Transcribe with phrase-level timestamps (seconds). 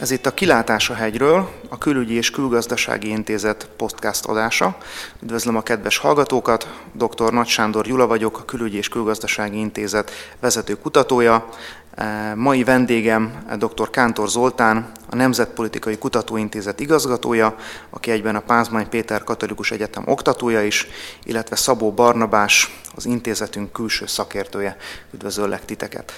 [0.00, 4.76] Ez itt a Kilátás a hegyről, a Külügyi és Külgazdasági Intézet podcast adása.
[5.22, 7.32] Üdvözlöm a kedves hallgatókat, dr.
[7.32, 10.10] Nagy Sándor Gyula vagyok, a Külügyi és Külgazdasági Intézet
[10.40, 11.48] vezető kutatója.
[11.94, 13.90] E, mai vendégem dr.
[13.90, 17.56] Kántor Zoltán, a Nemzetpolitikai Kutatóintézet igazgatója,
[17.90, 20.86] aki egyben a Pázmány Péter Katolikus Egyetem oktatója is,
[21.24, 24.76] illetve Szabó Barnabás, az intézetünk külső szakértője.
[25.12, 26.12] Üdvözöllek titeket!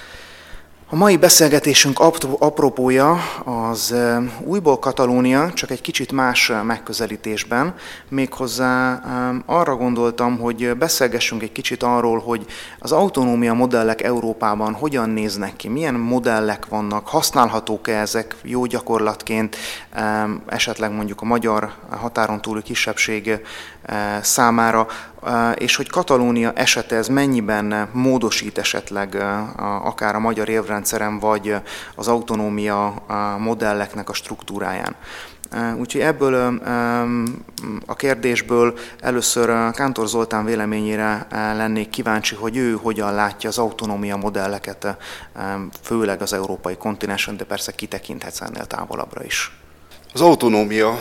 [0.93, 1.99] A mai beszélgetésünk
[2.39, 3.95] apropója az
[4.39, 7.75] újból Katalónia, csak egy kicsit más megközelítésben.
[8.09, 9.01] Méghozzá
[9.45, 12.45] arra gondoltam, hogy beszélgessünk egy kicsit arról, hogy
[12.79, 19.55] az autonómia modellek Európában hogyan néznek ki, milyen modellek vannak, használhatók-e ezek jó gyakorlatként,
[20.45, 23.39] esetleg mondjuk a magyar határon túli kisebbség
[24.21, 24.87] számára,
[25.55, 29.15] és hogy Katalónia esete ez mennyiben módosít esetleg
[29.83, 31.55] akár a magyar évrendszeren, vagy
[31.95, 32.93] az autonómia
[33.37, 34.95] modelleknek a struktúráján.
[35.77, 36.59] Úgyhogy ebből
[37.85, 44.97] a kérdésből először Kántor Zoltán véleményére lennék kíváncsi, hogy ő hogyan látja az autonómia modelleket,
[45.81, 49.57] főleg az európai kontinensen, de persze kitekinthetsz ennél távolabbra is.
[50.13, 50.99] Az autonómia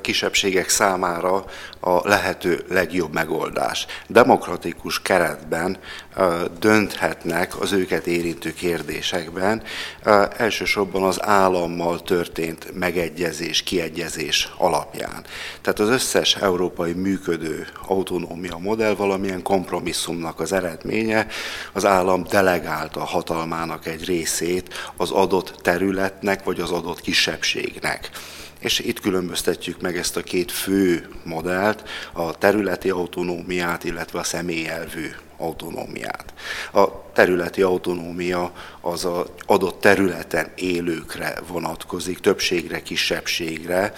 [0.00, 1.44] kisebbségek számára
[1.80, 3.86] a lehető legjobb megoldás.
[4.06, 5.78] Demokratikus keretben
[6.58, 9.62] dönthetnek az őket érintő kérdésekben,
[10.36, 15.24] elsősorban az állammal történt megegyezés, kiegyezés alapján.
[15.60, 21.26] Tehát az összes európai működő autonómia modell valamilyen kompromisszumnak az eredménye,
[21.72, 28.10] az állam delegálta hatalmának egy részét az adott területnek vagy az adott kisebbségnek
[28.60, 35.10] és itt különböztetjük meg ezt a két fő modellt, a területi autonómiát, illetve a személyelvű
[35.36, 36.34] autonómiát.
[36.72, 43.92] A területi autonómia az az adott területen élőkre vonatkozik, többségre, kisebbségre,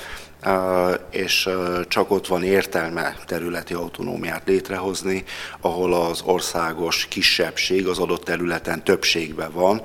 [1.11, 1.49] és
[1.89, 5.25] csak ott van értelme területi autonómiát létrehozni,
[5.61, 9.83] ahol az országos kisebbség az adott területen többségben van,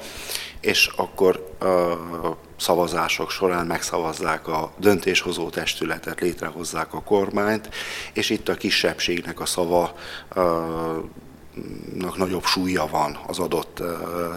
[0.61, 1.55] és akkor
[2.57, 7.69] szavazások során megszavazzák a döntéshozó testületet, létrehozzák a kormányt,
[8.13, 9.95] és itt a kisebbségnek a szava
[12.15, 13.83] nagyobb súlya van az adott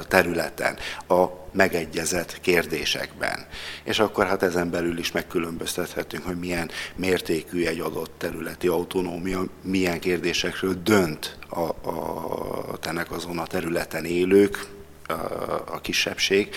[0.08, 0.76] területen,
[1.08, 3.46] a megegyezett kérdésekben.
[3.84, 10.00] És akkor hát ezen belül is megkülönböztethetünk, hogy milyen mértékű egy adott területi autonómia, milyen
[10.00, 14.75] kérdésekről dönt a, a, ennek azon a területen élők,
[15.64, 16.54] a kisebbség,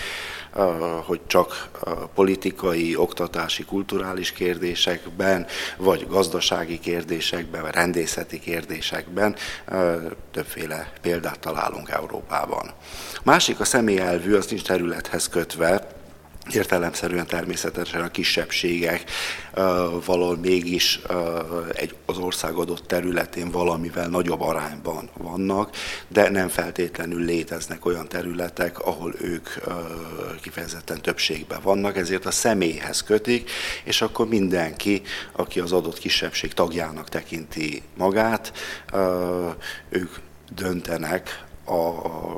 [1.05, 1.69] hogy csak
[2.13, 5.45] politikai, oktatási, kulturális kérdésekben,
[5.77, 9.35] vagy gazdasági kérdésekben, vagy rendészeti kérdésekben
[10.31, 12.71] többféle példát találunk Európában.
[13.23, 15.98] Másik a személyelvű, az nincs területhez kötve,
[16.51, 19.03] értelemszerűen természetesen a kisebbségek
[20.05, 20.99] valahol mégis
[21.73, 25.75] egy, az ország adott területén valamivel nagyobb arányban vannak,
[26.07, 29.49] de nem feltétlenül léteznek olyan területek, ahol ők
[30.41, 33.51] kifejezetten többségben vannak, ezért a személyhez kötik,
[33.83, 35.01] és akkor mindenki,
[35.31, 38.53] aki az adott kisebbség tagjának tekinti magát,
[39.89, 40.15] ők
[40.55, 41.91] döntenek a,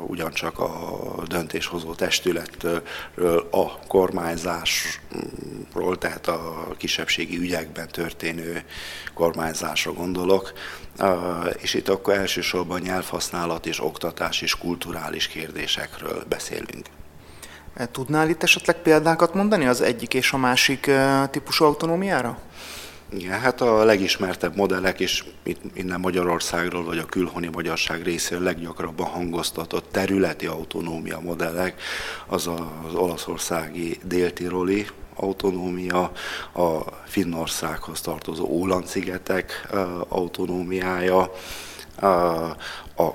[0.07, 8.63] ugyancsak a döntéshozó testületről a kormányzásról, tehát a kisebbségi ügyekben történő
[9.13, 10.53] kormányzásra gondolok,
[11.57, 16.85] és itt akkor elsősorban nyelvhasználat és oktatás és kulturális kérdésekről beszélünk.
[17.91, 20.91] Tudnál itt esetleg példákat mondani az egyik és a másik
[21.31, 22.37] típusú autonómiára?
[23.13, 29.07] Igen, hát a legismertebb modellek is itt innen Magyarországról, vagy a külhoni magyarság részéről leggyakrabban
[29.07, 31.81] hangoztatott területi autonómia modellek,
[32.27, 32.47] az
[32.87, 34.85] az olaszországi déltiroli
[35.15, 36.11] autonómia,
[36.53, 39.67] a Finnországhoz tartozó Óland-szigetek
[40.07, 41.31] autonómiája,
[42.95, 43.11] a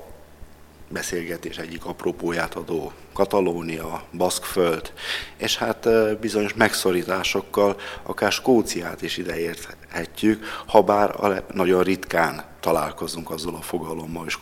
[0.88, 4.92] beszélgetés egyik apropóját adó Katalónia, Baszkföld,
[5.36, 5.88] és hát
[6.20, 14.38] bizonyos megszorításokkal akár Skóciát is ideérthetjük, ha bár nagyon ritkán találkozunk azzal a fogalommal és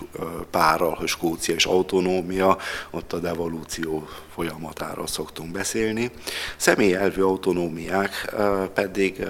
[0.51, 2.59] párral, hogy Skócia és autonómia,
[2.91, 6.11] ott a devolúció folyamatáról szoktunk beszélni.
[6.57, 8.35] Személyelvű autonómiák
[8.75, 9.25] pedig,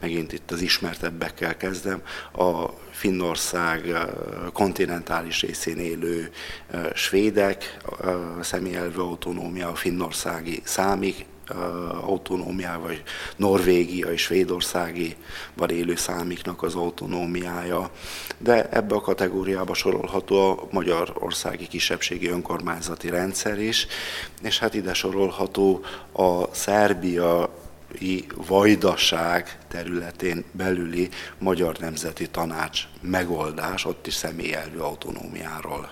[0.00, 2.02] megint itt az ismertebbekkel kezdem,
[2.32, 3.96] a Finnország
[4.52, 6.30] kontinentális részén élő
[6.94, 7.76] svédek,
[8.40, 11.26] személyelvű autonómia, a finnországi számik
[12.00, 12.92] autonómiával,
[13.36, 15.16] Norvégia és Svédországi
[15.54, 17.90] van élő számiknak az autonómiája,
[18.38, 23.86] de ebbe a kategóriába sorolható a magyarországi kisebbségi önkormányzati rendszer is,
[24.42, 27.50] és hát ide sorolható a Szerbia
[28.46, 31.08] vajdaság területén belüli
[31.38, 35.90] Magyar Nemzeti Tanács megoldás, ott is személyelvű autonómiáról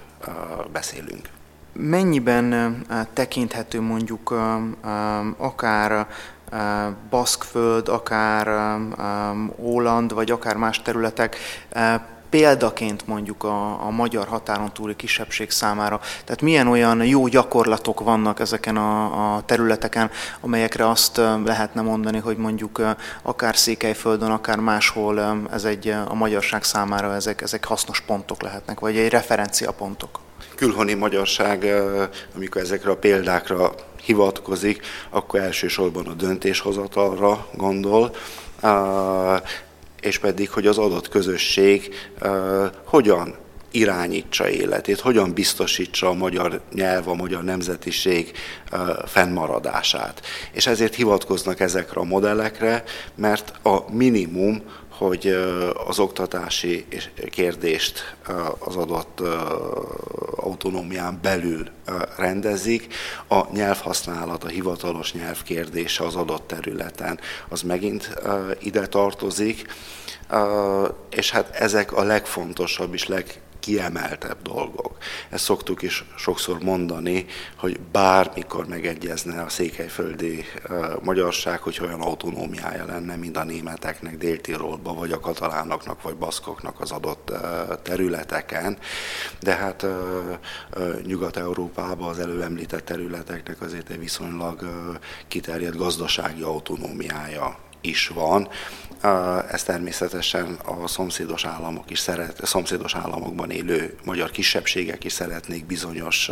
[0.72, 1.33] beszélünk.
[1.76, 2.76] Mennyiben
[3.12, 4.34] tekinthető mondjuk
[5.36, 6.06] akár
[7.10, 8.76] Baszkföld, akár
[9.58, 11.36] Óland, vagy akár más területek
[12.30, 16.00] példaként mondjuk a, a magyar határon túli kisebbség számára?
[16.24, 20.10] Tehát milyen olyan jó gyakorlatok vannak ezeken a, a területeken,
[20.40, 22.82] amelyekre azt lehetne mondani, hogy mondjuk
[23.22, 28.96] akár Székelyföldön, akár máshol ez egy a magyarság számára ezek, ezek hasznos pontok lehetnek, vagy
[28.96, 30.23] egy referenciapontok?
[30.55, 31.82] Külhoni magyarság,
[32.35, 33.75] amikor ezekre a példákra
[34.05, 38.14] hivatkozik, akkor elsősorban a döntéshozatalra gondol,
[40.00, 41.94] és pedig, hogy az adott közösség
[42.85, 43.35] hogyan
[43.70, 48.32] irányítsa életét, hogyan biztosítsa a magyar nyelv, a magyar nemzetiség
[49.06, 50.20] fennmaradását.
[50.52, 54.62] És ezért hivatkoznak ezekre a modellekre, mert a minimum,
[54.99, 55.26] hogy
[55.87, 56.87] az oktatási
[57.31, 58.17] kérdést
[58.58, 59.20] az adott
[60.37, 61.69] autonómián belül
[62.17, 62.94] rendezik,
[63.29, 68.19] a nyelvhasználat, a hivatalos nyelv kérdése az adott területen, az megint
[68.58, 69.67] ide tartozik,
[71.11, 74.96] és hát ezek a legfontosabb és leg kiemeltebb dolgok.
[75.31, 77.26] Ezt szoktuk is sokszor mondani,
[77.56, 80.44] hogy bármikor megegyezne a székelyföldi
[81.02, 86.90] magyarság, hogy olyan autonómiája lenne, mint a németeknek Dél-Tirolba, vagy a katalánoknak, vagy baszkoknak az
[86.90, 87.32] adott
[87.82, 88.78] területeken.
[89.40, 89.87] De hát
[91.06, 94.69] Nyugat-Európában az előemlített területeknek azért egy viszonylag
[95.28, 98.49] kiterjedt gazdasági autonómiája is van.
[99.50, 106.31] Ez természetesen a szomszédos államok is szeret, szomszédos államokban élő magyar kisebbségek is szeretnék bizonyos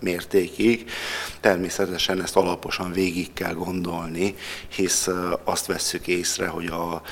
[0.00, 0.90] mértékig.
[1.40, 4.34] Természetesen ezt alaposan végig kell gondolni,
[4.68, 5.08] hisz
[5.44, 7.02] azt vesszük észre, hogy a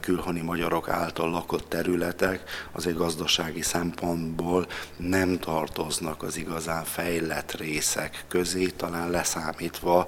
[0.00, 2.42] külhoni magyarok által lakott területek
[2.72, 4.66] azért gazdasági szempontból
[4.96, 10.06] nem tartoznak az igazán fejlett részek közé, talán leszámítva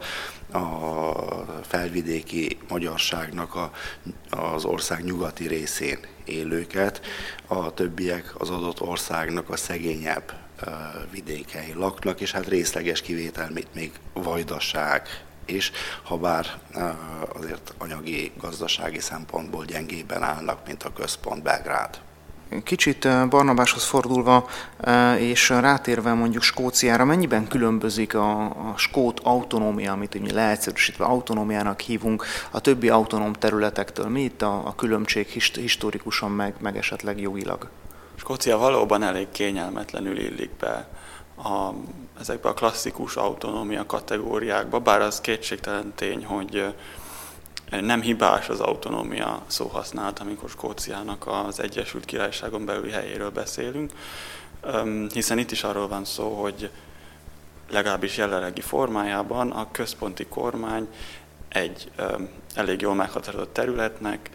[0.53, 1.13] a
[1.63, 3.73] felvidéki magyarságnak a,
[4.31, 7.01] az ország nyugati részén élőket,
[7.47, 10.33] a többiek az adott országnak a szegényebb
[11.11, 15.09] vidékein laknak, és hát részleges kivétel, mint még Vajdaság
[15.51, 15.73] is,
[16.03, 16.47] ha bár
[17.35, 22.01] azért anyagi, gazdasági szempontból gyengében állnak, mint a központ Belgrád.
[22.63, 24.49] Kicsit Barnabáshoz fordulva,
[25.19, 32.25] és rátérve mondjuk Skóciára, mennyiben különbözik a, a skót autonómia, amit mi leegyszerűsítve autonómiának hívunk,
[32.51, 34.09] a többi autonóm területektől?
[34.09, 37.69] Mi itt a, a különbség historikusan, meg, meg esetleg jogilag?
[38.15, 40.89] Skócia valóban elég kényelmetlenül illik be
[41.37, 41.75] a,
[42.21, 46.75] ezekbe a klasszikus autonómia kategóriákba, bár az kétségtelen tény, hogy
[47.71, 53.93] nem hibás az autonómia szóhasználat, amikor Skóciának az Egyesült Királyságon belüli helyéről beszélünk,
[55.13, 56.71] hiszen itt is arról van szó, hogy
[57.71, 60.89] legalábbis jelenlegi formájában a központi kormány
[61.49, 61.91] egy
[62.55, 64.31] elég jól meghatározott területnek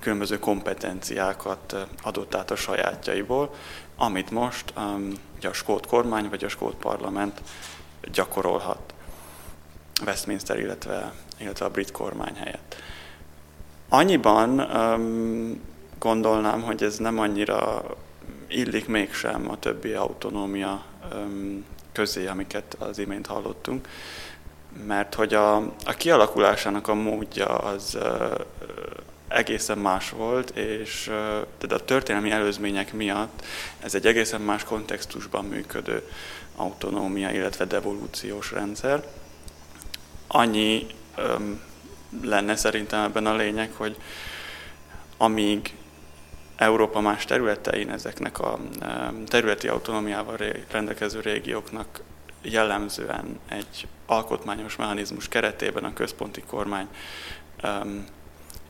[0.00, 3.54] különböző kompetenciákat adott át a sajátjaiból,
[4.02, 4.72] amit most
[5.36, 7.40] ugye a skót kormány vagy a skót parlament
[8.12, 8.94] gyakorolhat
[10.04, 12.76] Westminster, illetve illetve a brit kormány helyett.
[13.88, 15.60] Annyiban um,
[15.98, 17.82] gondolnám, hogy ez nem annyira
[18.48, 23.88] illik mégsem a többi autonómia um, közé, amiket az imént hallottunk,
[24.86, 28.34] mert hogy a, a kialakulásának a módja az uh,
[29.34, 31.10] egészen más volt, és
[31.66, 33.44] de a történelmi előzmények miatt
[33.80, 36.08] ez egy egészen más kontextusban működő
[36.56, 39.04] autonómia, illetve devolúciós rendszer.
[40.26, 40.86] Annyi
[41.16, 41.60] öm,
[42.22, 43.96] lenne szerintem ebben a lényeg, hogy
[45.16, 45.74] amíg
[46.56, 48.58] Európa más területein ezeknek a
[49.26, 50.36] területi autonómiával
[50.70, 52.02] rendelkező régióknak
[52.42, 56.88] jellemzően egy alkotmányos mechanizmus keretében a központi kormány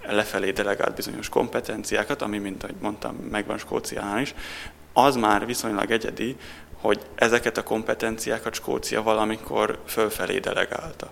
[0.06, 4.34] lefelé delegált bizonyos kompetenciákat, ami, mint ahogy mondtam, megvan Skóciánál is,
[4.92, 6.36] az már viszonylag egyedi,
[6.80, 11.10] hogy ezeket a kompetenciákat Skócia valamikor fölfelé delegálta.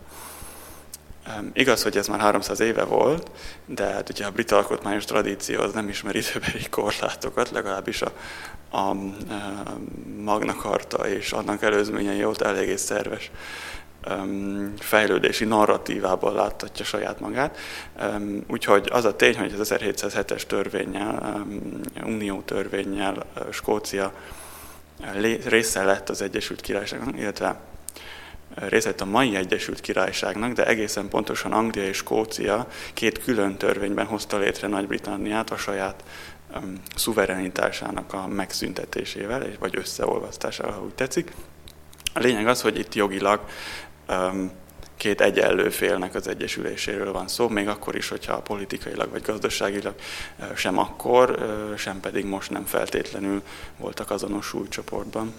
[1.52, 3.30] Igaz, hogy ez már 300 éve volt,
[3.66, 8.12] de hát ugye a brit alkotmányos tradíció az nem ismer időbeli korlátokat, legalábbis a,
[8.70, 8.96] a, a
[10.16, 13.30] Magna Carta és annak előzményei ott eléggé szerves
[14.78, 17.58] fejlődési narratívában láttatja saját magát.
[18.46, 21.46] Úgyhogy az a tény, hogy az 1707-es törvényel,
[22.04, 24.12] unió törvényel Skócia
[25.44, 27.60] része lett az Egyesült Királyságnak, illetve
[28.54, 34.06] része lett a mai Egyesült Királyságnak, de egészen pontosan Anglia és Skócia két külön törvényben
[34.06, 36.04] hozta létre Nagy-Britanniát a saját
[36.96, 41.32] szuverenitásának a megszüntetésével, vagy összeolvasztásával, ha úgy tetszik.
[42.14, 43.40] A lényeg az, hogy itt jogilag
[44.96, 49.94] két egyenlő félnek az egyesüléséről van szó, még akkor is, hogyha politikailag vagy gazdaságilag
[50.54, 51.38] sem akkor,
[51.76, 53.42] sem pedig most nem feltétlenül
[53.76, 55.34] voltak azonos súlycsoportban.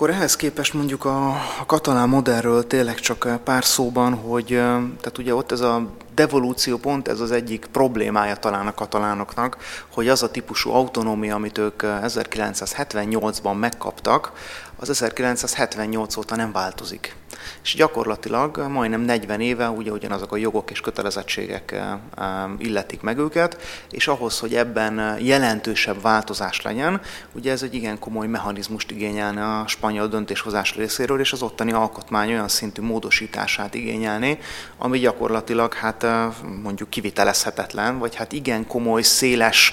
[0.00, 5.34] Akkor ehhez képest mondjuk a, a katalán modellről tényleg csak pár szóban, hogy tehát ugye
[5.34, 9.56] ott ez a devolúció pont ez az egyik problémája talán a katalánoknak,
[9.90, 14.32] hogy az a típusú autonómia, amit ők 1978-ban megkaptak,
[14.80, 17.14] az 1978 óta nem változik.
[17.62, 23.18] És gyakorlatilag majdnem 40 éve ugye ugyanazok a jogok és kötelezettségek eh, eh, illetik meg
[23.18, 23.56] őket,
[23.90, 27.00] és ahhoz, hogy ebben jelentősebb változás legyen,
[27.32, 32.30] ugye ez egy igen komoly mechanizmust igényelne a spanyol döntéshozás részéről, és az ottani alkotmány
[32.30, 34.38] olyan szintű módosítását igényelni,
[34.78, 36.26] ami gyakorlatilag hát eh,
[36.62, 39.72] mondjuk kivitelezhetetlen, vagy hát igen komoly, széles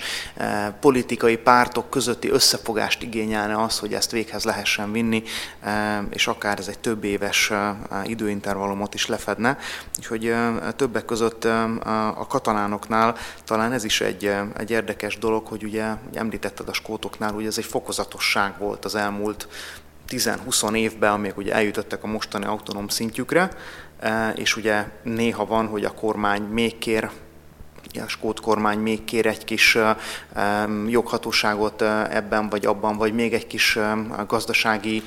[0.79, 5.23] politikai pártok közötti összefogást igényelne az, hogy ezt véghez lehessen vinni,
[6.09, 7.51] és akár ez egy több éves
[8.03, 9.57] időintervallumot is lefedne.
[9.97, 10.33] Úgyhogy
[10.75, 11.45] többek között
[12.15, 17.45] a katalánoknál talán ez is egy, egy érdekes dolog, hogy ugye említetted a skótoknál, hogy
[17.45, 19.47] ez egy fokozatosság volt az elmúlt
[20.09, 23.49] 10-20 évben, amíg ugye eljutottak a mostani autonóm szintjükre,
[24.35, 27.09] és ugye néha van, hogy a kormány még kér
[27.93, 29.77] a skót kormány még kér egy kis
[30.87, 33.77] joghatóságot ebben vagy abban, vagy még egy kis
[34.27, 35.03] gazdasági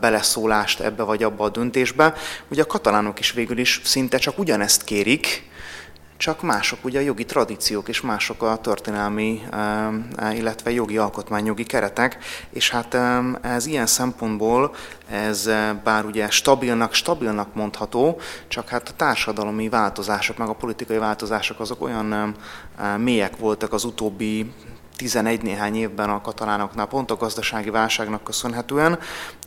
[0.00, 2.14] beleszólást ebbe vagy abba a döntésbe.
[2.48, 5.52] Ugye a katalánok is végül is szinte csak ugyanezt kérik,
[6.24, 9.42] csak mások ugye a jogi tradíciók, és mások a történelmi,
[10.32, 12.18] illetve jogi alkotmányjogi keretek,
[12.50, 12.96] és hát
[13.42, 14.74] ez ilyen szempontból,
[15.10, 15.50] ez
[15.84, 21.82] bár ugye stabilnak, stabilnak mondható, csak hát a társadalmi változások, meg a politikai változások azok
[21.82, 22.36] olyan
[22.98, 24.52] mélyek voltak az utóbbi
[24.96, 28.98] 11 néhány évben a katalánoknál pont a gazdasági válságnak köszönhetően,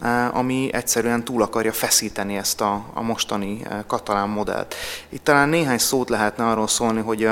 [0.01, 4.75] eh, ami egyszerűen túl akarja feszíteni ezt a, a mostani eh, katalán modellt.
[5.10, 7.30] Itt talán néhány szót lehetne arról szólni, hogy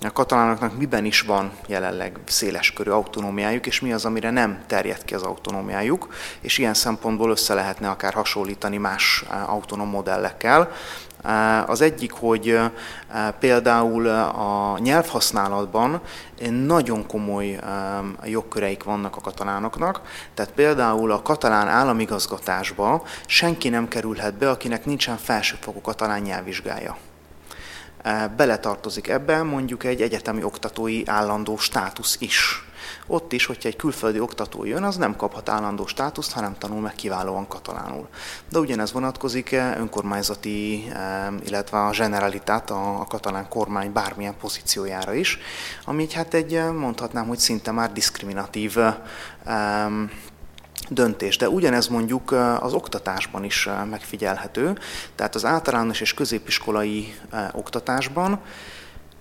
[0.00, 5.14] a katalánoknak miben is van jelenleg széleskörű autonómiájuk, és mi az, amire nem terjed ki
[5.14, 6.08] az autonómiájuk,
[6.40, 10.70] és ilyen szempontból össze lehetne akár hasonlítani más eh, autonóm modellekkel.
[11.66, 12.58] Az egyik, hogy
[13.38, 16.00] például a nyelvhasználatban
[16.50, 17.58] nagyon komoly
[18.24, 20.00] jogköreik vannak a katalánoknak,
[20.34, 26.96] tehát például a katalán államigazgatásba senki nem kerülhet be, akinek nincsen felsőfokú katalán nyelvvizsgája
[28.36, 32.65] beletartozik ebbe mondjuk egy egyetemi oktatói állandó státusz is.
[33.06, 36.94] Ott is, hogyha egy külföldi oktató jön, az nem kaphat állandó státuszt, hanem tanul meg
[36.94, 38.08] kiválóan katalánul.
[38.50, 40.92] De ugyanez vonatkozik önkormányzati,
[41.46, 45.38] illetve a generalitát, a, katalán kormány bármilyen pozíciójára is,
[45.84, 48.76] ami hát egy, mondhatnám, hogy szinte már diszkriminatív
[50.88, 51.36] döntés.
[51.36, 54.78] De ugyanez mondjuk az oktatásban is megfigyelhető,
[55.14, 57.14] tehát az általános és középiskolai
[57.52, 58.40] oktatásban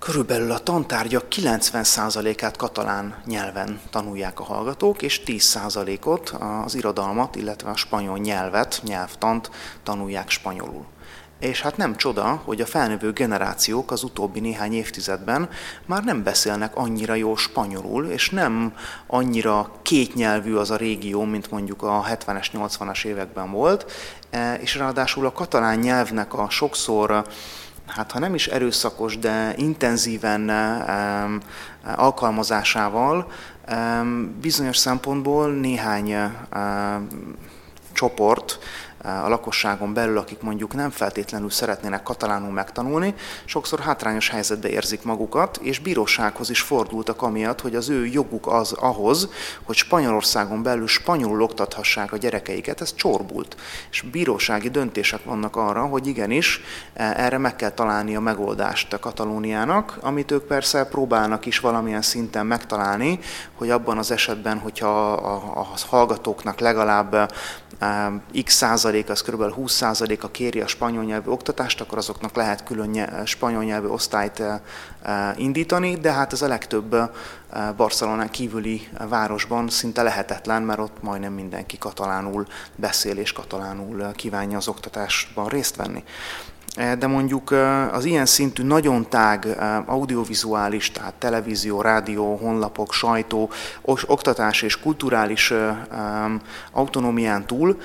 [0.05, 6.29] Körülbelül a tantárgyak 90%-át katalán nyelven tanulják a hallgatók, és 10%-ot
[6.65, 9.49] az irodalmat, illetve a spanyol nyelvet, nyelvtant
[9.83, 10.85] tanulják spanyolul.
[11.39, 15.49] És hát nem csoda, hogy a felnövő generációk az utóbbi néhány évtizedben
[15.85, 18.73] már nem beszélnek annyira jó spanyolul, és nem
[19.07, 23.91] annyira kétnyelvű az a régió, mint mondjuk a 70-es, 80-as években volt,
[24.29, 27.25] e, és ráadásul a katalán nyelvnek a sokszor
[27.87, 31.39] hát ha nem is erőszakos, de intenzíven um,
[31.95, 33.31] alkalmazásával
[33.71, 36.15] um, bizonyos szempontból néhány
[37.93, 38.59] csoport
[39.05, 43.13] a lakosságon belül, akik mondjuk nem feltétlenül szeretnének katalánul megtanulni,
[43.45, 48.71] sokszor hátrányos helyzetbe érzik magukat, és bírósághoz is fordultak amiatt, hogy az ő joguk az
[48.71, 49.29] ahhoz,
[49.63, 53.55] hogy Spanyolországon belül spanyolul oktathassák a gyerekeiket, ez csorbult.
[53.91, 56.61] És bírósági döntések vannak arra, hogy igenis
[56.93, 62.01] e, erre meg kell találni a megoldást a Katalóniának, amit ők persze próbálnak is valamilyen
[62.01, 63.19] szinten megtalálni,
[63.55, 67.31] hogy abban az esetben, hogyha a, a, hallgatóknak legalább
[68.43, 69.53] x százalék, az kb.
[69.53, 74.43] 20 százaléka kéri a spanyol nyelvű oktatást, akkor azoknak lehet külön spanyol nyelvű osztályt
[75.35, 76.95] indítani, de hát ez a legtöbb
[77.75, 84.67] Barcelonán kívüli városban szinte lehetetlen, mert ott majdnem mindenki katalánul beszél és katalánul kívánja az
[84.67, 86.03] oktatásban részt venni.
[86.75, 87.51] De mondjuk
[87.91, 89.47] az ilyen szintű nagyon tág
[89.85, 93.49] audiovizuális, tehát televízió, rádió, honlapok, sajtó,
[94.05, 95.53] oktatás és kulturális
[96.71, 97.77] autonómián túl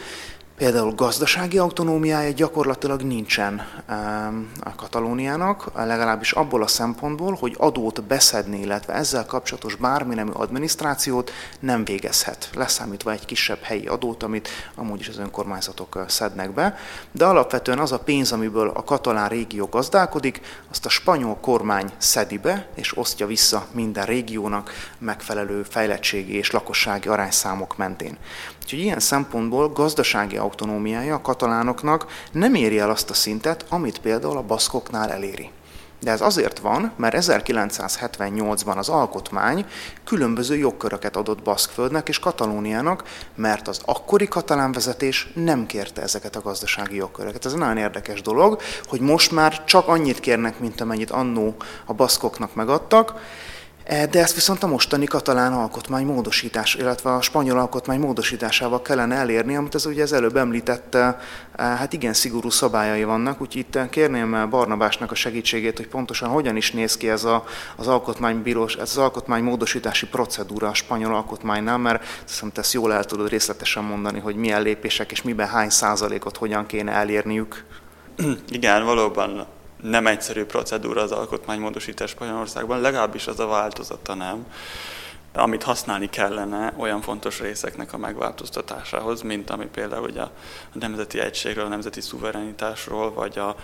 [0.61, 3.67] Például gazdasági autonómiája gyakorlatilag nincsen
[4.61, 11.31] a Katalóniának, legalábbis abból a szempontból, hogy adót beszedni, illetve ezzel kapcsolatos bármi nemű adminisztrációt
[11.61, 16.77] nem végezhet, leszámítva egy kisebb helyi adót, amit amúgy is az önkormányzatok szednek be.
[17.13, 20.41] De alapvetően az a pénz, amiből a katalán régió gazdálkodik,
[20.71, 27.09] azt a spanyol kormány szedi be, és osztja vissza minden régiónak megfelelő fejlettségi és lakossági
[27.09, 28.19] arányszámok mentén.
[28.63, 34.37] Úgyhogy ilyen szempontból gazdasági autonómiája a katalánoknak nem éri el azt a szintet, amit például
[34.37, 35.51] a baszkoknál eléri.
[36.01, 39.67] De ez azért van, mert 1978-ban az alkotmány
[40.05, 46.41] különböző jogköröket adott Baszkföldnek és Katalóniának, mert az akkori katalán vezetés nem kérte ezeket a
[46.41, 47.45] gazdasági jogköröket.
[47.45, 51.55] Ez egy nagyon érdekes dolog, hogy most már csak annyit kérnek, mint amennyit annó
[51.87, 53.15] a baszkoknak megadtak,
[53.91, 59.57] de ezt viszont a mostani katalán alkotmány módosítás, illetve a spanyol alkotmány módosításával kellene elérni,
[59.57, 61.19] amit az ugye az előbb említette,
[61.57, 66.57] e, hát igen szigorú szabályai vannak, úgyhogy itt kérném Barnabásnak a segítségét, hogy pontosan hogyan
[66.57, 67.45] is néz ki ez a,
[67.77, 72.93] az, alkotmánybírós, ez az alkotmány módosítási procedúra a spanyol alkotmánynál, mert hiszem, te ezt jól
[72.93, 77.65] el tudod részletesen mondani, hogy milyen lépések és miben hány százalékot hogyan kéne elérniük.
[78.49, 79.47] Igen, valóban
[79.83, 84.47] nem egyszerű procedúra az alkotmánymódosítás Spanyolországban, legalábbis az a változata nem,
[85.33, 90.31] amit használni kellene olyan fontos részeknek a megváltoztatásához, mint ami például ugye a
[90.73, 93.57] nemzeti egységről, a nemzeti szuverenitásról, vagy a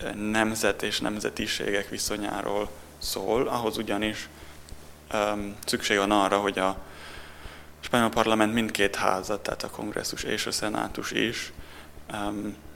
[0.00, 2.68] e, nemzet és nemzetiségek viszonyáról
[2.98, 4.28] szól, ahhoz ugyanis
[5.12, 6.76] um, szükség van arra, hogy a
[7.80, 11.52] spanyol parlament mindkét házat, tehát a kongresszus és a szenátus is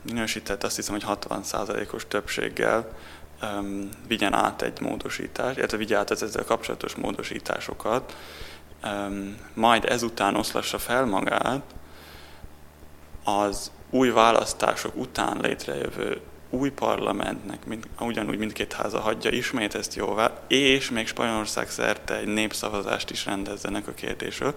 [0.02, 2.96] minősített, azt hiszem, hogy 60%-os többséggel
[3.42, 8.16] um, vigyen át egy módosítás, illetve vigye át az ezzel kapcsolatos módosításokat,
[8.84, 11.62] um, majd ezután oszlassa fel magát
[13.24, 20.32] az új választások után létrejövő új parlamentnek, mind, ugyanúgy mindkét háza hagyja ismét ezt jóvá,
[20.46, 24.54] és még Spanyolország szerte egy népszavazást is rendezzenek a kérdésről.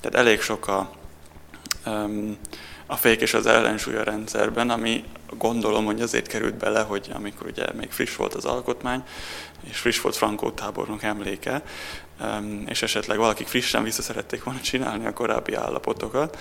[0.00, 0.90] Tehát elég sok a
[1.86, 2.38] um,
[2.90, 5.04] a fék és az ellensúly a rendszerben, ami
[5.36, 9.02] gondolom, hogy azért került bele, hogy amikor ugye még friss volt az alkotmány,
[9.60, 11.62] és friss volt Frankó tábornok emléke,
[12.66, 16.38] és esetleg valakik frissen vissza szerették volna csinálni a korábbi állapotokat,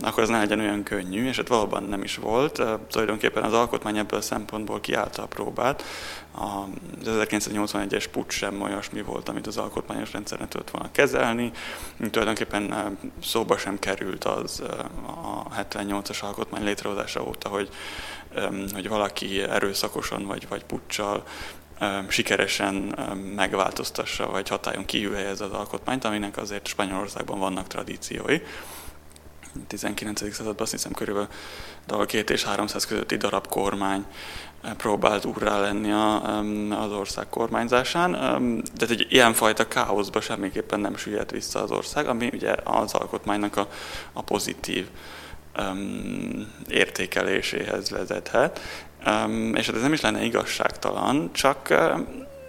[0.00, 2.62] akkor az ne legyen olyan könnyű, és hát valóban nem is volt.
[2.90, 5.84] Tulajdonképpen az alkotmány ebből a szempontból kiállta a próbát.
[6.32, 11.52] Az 1981-es pucs sem olyasmi volt, amit az alkotmányos rendszer ne tudott volna kezelni.
[12.10, 14.62] Tulajdonképpen szóba sem került az
[15.06, 17.68] a 78-as alkotmány létrehozása óta, hogy,
[18.72, 21.24] hogy valaki erőszakosan vagy, vagy puccsal
[22.08, 22.74] sikeresen
[23.34, 28.38] megváltoztassa, vagy hatályon kívül helyez az alkotmányt, aminek azért Spanyolországban vannak tradíciói.
[29.66, 30.20] 19.
[30.20, 31.28] században azt hiszem körülbelül
[31.86, 34.04] a két és 300 közötti darab kormány
[34.76, 36.38] próbált úrrá lenni a,
[36.82, 38.12] az ország kormányzásán,
[38.76, 43.68] de egy ilyenfajta káoszba semmiképpen nem süllyedt vissza az ország, ami ugye az alkotmánynak a,
[44.12, 44.86] a pozitív
[45.58, 48.60] um, értékeléséhez vezethet.
[49.06, 52.06] Um, és hát ez nem is lenne igazságtalan, csak um,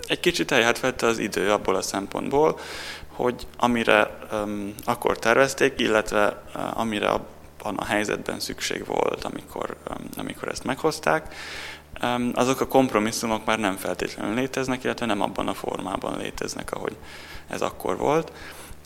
[0.08, 2.60] egy kicsit elját vette az idő abból a szempontból,
[3.08, 10.10] hogy amire um, akkor tervezték, illetve uh, amire abban a helyzetben szükség volt, amikor, um,
[10.18, 11.36] amikor ezt meghozták,
[12.04, 16.96] um, azok a kompromisszumok már nem feltétlenül léteznek, illetve nem abban a formában léteznek, ahogy
[17.48, 18.32] ez akkor volt.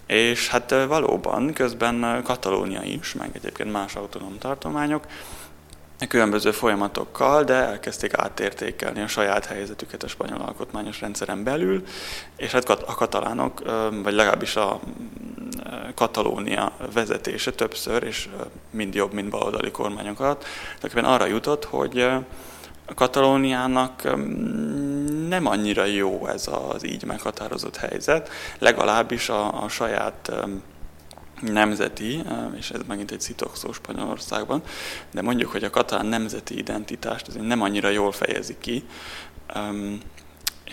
[0.06, 5.06] És hát valóban közben Katalónia is, meg egyébként más autonóm tartományok
[6.08, 11.84] különböző folyamatokkal, de elkezdték átértékelni a saját helyzetüket a spanyol alkotmányos rendszeren belül,
[12.36, 13.62] és hát a katalánok,
[14.04, 14.80] vagy legalábbis a
[15.96, 18.30] Katalónia vezetése többször, és
[18.70, 22.08] mind jobb, mind baloldali kormányokat, tulajdonképpen arra jutott, hogy
[22.86, 24.04] a Katalóniának
[25.28, 30.32] nem annyira jó ez az így meghatározott helyzet, legalábbis a, a saját
[31.42, 32.24] nemzeti,
[32.58, 34.62] és ez megint egy szitokszó Spanyolországban,
[35.12, 38.86] de mondjuk, hogy a katalán nemzeti identitást azért nem annyira jól fejezi ki,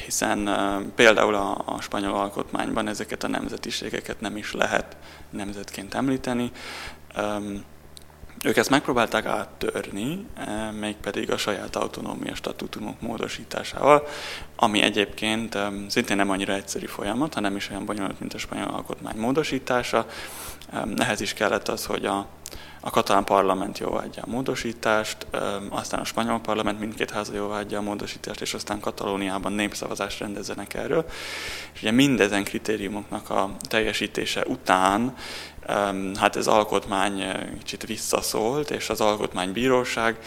[0.04, 0.50] hiszen
[0.94, 4.96] például a, a spanyol alkotmányban ezeket a nemzetiségeket nem is lehet
[5.30, 6.52] nemzetként említeni,
[8.44, 10.26] ők ezt megpróbálták áttörni,
[10.80, 14.06] mégpedig a saját autonómia statútumok módosításával,
[14.56, 19.16] ami egyébként szintén nem annyira egyszerű folyamat, hanem is olyan bonyolult, mint a spanyol alkotmány
[19.16, 20.06] módosítása.
[20.96, 22.26] Ehhez is kellett az, hogy a
[22.84, 25.26] a katalán parlament jóvágyja a módosítást,
[25.68, 31.04] aztán a spanyol parlament mindkét háza jóvágyja a módosítást, és aztán Katalóniában népszavazást rendezzenek erről.
[31.72, 35.14] És ugye mindezen kritériumoknak a teljesítése után
[36.18, 37.24] hát ez alkotmány
[37.58, 40.18] kicsit visszaszólt, és az alkotmánybíróság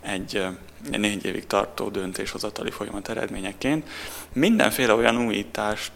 [0.00, 0.46] egy
[0.90, 3.88] négy évig tartó döntéshozatali folyamat eredményeként
[4.32, 5.92] mindenféle olyan újítást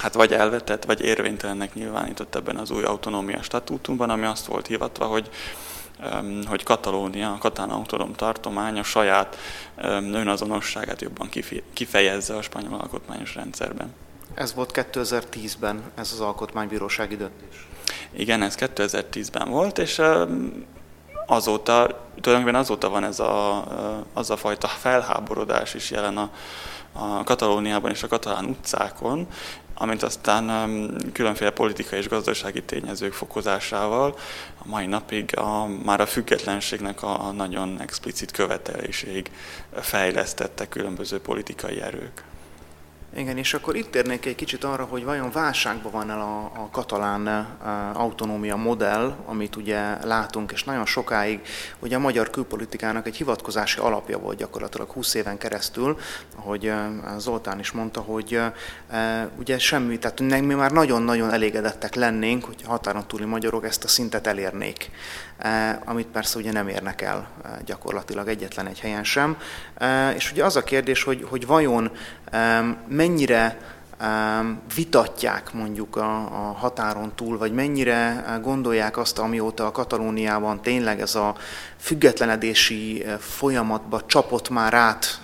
[0.00, 5.04] hát vagy elvetett, vagy érvénytelennek nyilvánított ebben az új autonómia statútumban, ami azt volt hivatva,
[5.04, 5.30] hogy
[6.46, 9.36] hogy Katalónia, a katán autonóm tartomány a saját
[10.12, 11.28] önazonosságát jobban
[11.72, 13.94] kifejezze a spanyol alkotmányos rendszerben.
[14.38, 17.66] Ez volt 2010-ben, ez az alkotmánybírósági döntés.
[18.10, 20.02] Igen, ez 2010-ben volt, és
[21.26, 23.64] azóta, tulajdonképpen azóta van ez a,
[24.12, 26.30] az a fajta felháborodás is jelen a,
[26.92, 29.26] a Katalóniában és a katalán utcákon,
[29.74, 34.18] amint aztán különféle politikai és gazdasági tényezők fokozásával
[34.58, 39.30] a mai napig a, már a függetlenségnek a, a nagyon explicit követeléség
[39.80, 42.22] fejlesztette különböző politikai erők.
[43.18, 46.68] Igen, és akkor itt térnék egy kicsit arra, hogy vajon válságban van el a, a
[46.70, 51.40] katalán a, eh, autonómia modell, amit ugye látunk, és nagyon sokáig
[51.78, 55.98] ugye a magyar külpolitikának egy hivatkozási alapja volt gyakorlatilag 20 éven keresztül,
[56.36, 56.86] ahogy eh,
[57.18, 58.40] Zoltán is mondta, hogy
[58.90, 63.88] e, ugye semmi, tehát mi már nagyon-nagyon elégedettek lennénk, hogy határon túli magyarok ezt a
[63.88, 64.90] szintet elérnék.
[65.84, 67.28] Amit persze ugye nem érnek el
[67.64, 69.36] gyakorlatilag egyetlen egy helyen sem.
[70.14, 71.90] És ugye az a kérdés, hogy, hogy vajon
[72.88, 73.56] mennyire
[74.74, 81.14] vitatják mondjuk a, a határon túl, vagy mennyire gondolják azt, amióta a Katalóniában tényleg ez
[81.14, 81.34] a
[81.78, 85.20] függetlenedési folyamatba csapott már át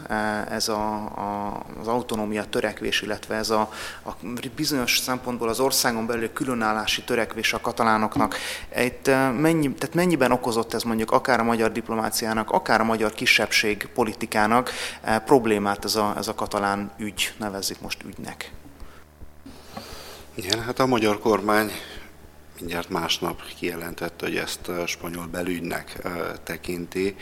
[0.50, 3.70] ez a, a, az autonómia törekvés, illetve ez a,
[4.04, 4.10] a
[4.56, 8.36] bizonyos szempontból az országon belül különállási törekvés a katalánoknak.
[8.76, 9.06] Itt
[9.40, 14.70] mennyi, tehát mennyiben okozott ez mondjuk akár a magyar diplomáciának, akár a magyar kisebbség politikának
[15.24, 18.52] problémát ez a, ez a katalán ügy, nevezzük most ügynek?
[20.36, 21.70] Igen, hát a magyar kormány
[22.58, 26.08] mindjárt másnap kijelentette, hogy ezt a spanyol belügynek
[26.42, 27.16] tekinti.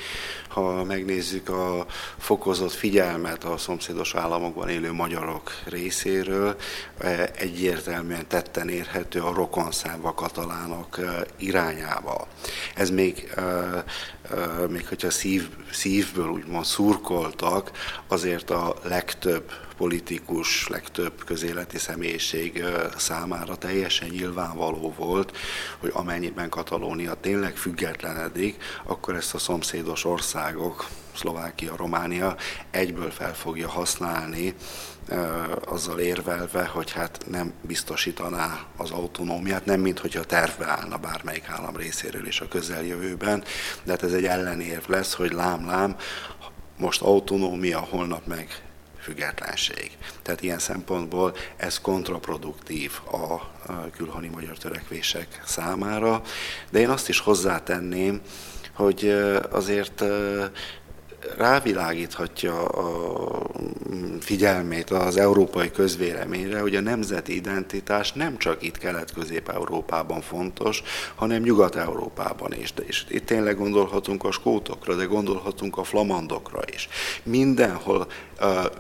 [0.49, 1.87] Ha megnézzük a
[2.19, 6.57] fokozott figyelmet a szomszédos államokban élő magyarok részéről,
[7.37, 10.99] egyértelműen tetten érhető a rokonszámba katalánok
[11.37, 12.27] irányába.
[12.75, 13.35] Ez még,
[14.69, 17.71] még hogyha szív, szívből úgymond szurkoltak,
[18.07, 22.65] azért a legtöbb politikus, legtöbb közéleti személyiség
[22.97, 25.37] számára teljesen nyilvánvaló volt,
[25.79, 32.37] hogy amennyiben Katalónia tényleg függetlenedik, akkor ezt a szomszédos országok, Szlovákia, Románia
[32.71, 34.55] egyből fel fogja használni,
[35.65, 41.77] azzal érvelve, hogy hát nem biztosítaná az autonómiát, nem mint hogyha tervbe állna bármelyik állam
[41.77, 43.45] részéről is a közeljövőben,
[43.85, 45.97] de hát ez egy ellenérv lesz, hogy lám-lám,
[46.79, 48.63] most autonómia, holnap meg
[49.03, 49.91] függetlenség.
[50.23, 53.51] Tehát ilyen szempontból ez kontraproduktív a
[53.97, 56.23] külhoni magyar törekvések számára,
[56.71, 58.21] de én azt is hozzátenném,
[58.75, 59.15] hogy
[59.51, 60.05] azért
[61.37, 63.43] rávilágíthatja a
[64.21, 70.83] figyelmét az európai közvéleményre, hogy a nemzeti identitás nem csak itt Kelet-Közép-Európában fontos,
[71.15, 72.73] hanem Nyugat-Európában is.
[72.87, 76.89] És itt tényleg gondolhatunk a skótokra, de gondolhatunk a flamandokra is.
[77.23, 78.07] Mindenhol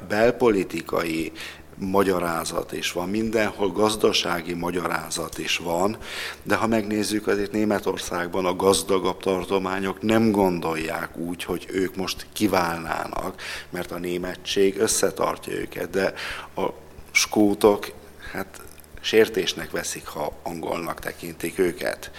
[0.08, 1.32] belpolitikai
[1.76, 5.96] magyarázat is van, mindenhol gazdasági magyarázat is van,
[6.42, 13.42] de ha megnézzük, azért Németországban a gazdagabb tartományok nem gondolják úgy, hogy ők most kiválnának,
[13.70, 16.14] mert a németség összetartja őket, de
[16.56, 16.68] a
[17.10, 17.90] skótok
[18.32, 18.60] hát
[19.00, 22.10] sértésnek veszik, ha angolnak tekintik őket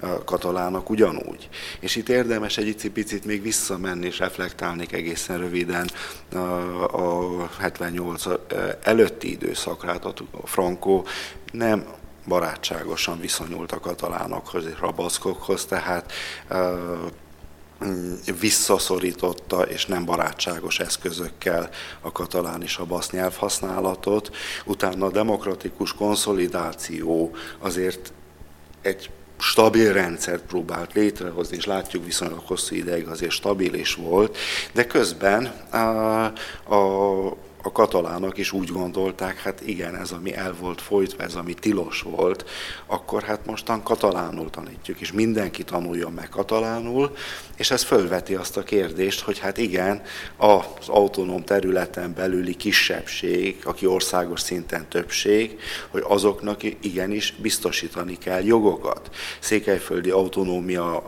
[0.00, 1.48] a katalánok ugyanúgy.
[1.80, 5.90] És itt érdemes egy picit még visszamenni, és reflektálni egészen röviden
[6.92, 8.24] a 78
[8.82, 9.92] előtti időszakra,
[10.42, 11.02] a Franco
[11.52, 11.86] nem
[12.26, 16.12] barátságosan viszonyult a katalánokhoz és rabaszkokhoz, tehát
[18.40, 24.36] visszaszorította és nem barátságos eszközökkel a katalán és a basz nyelvhasználatot.
[24.64, 28.12] Utána a demokratikus konszolidáció azért
[28.82, 29.10] egy
[29.44, 34.36] stabil rendszert próbált létrehozni, és látjuk viszonylag hosszú ideig azért stabil is volt,
[34.72, 36.24] de közben a,
[36.74, 37.13] a
[37.74, 42.44] katalánok is úgy gondolták, hát igen, ez ami el volt folytva, ez ami tilos volt,
[42.86, 47.16] akkor hát mostan katalánul tanítjuk, és mindenki tanuljon meg katalánul,
[47.56, 50.02] és ez fölveti azt a kérdést, hogy hát igen,
[50.36, 55.58] az autonóm területen belüli kisebbség, aki országos szinten többség,
[55.88, 59.10] hogy azoknak igenis biztosítani kell jogokat.
[59.38, 61.02] Székelyföldi autonómia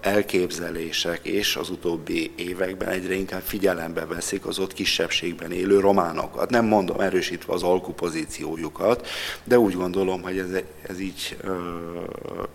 [0.00, 6.50] elképzelések és az utóbbi években egyre inkább figyelembe veszik az ott kisebbségben élő románokat.
[6.50, 9.08] Nem mondom erősítve az alkupozíciójukat,
[9.44, 11.56] de úgy gondolom, hogy ez, ez így ö,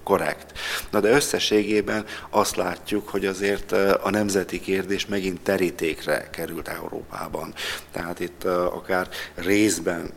[0.03, 0.59] korrekt.
[0.91, 7.53] Na de összességében azt látjuk, hogy azért a nemzeti kérdés megint terítékre került Európában.
[7.91, 10.11] Tehát itt akár részben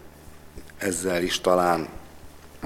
[0.78, 1.88] ezzel is talán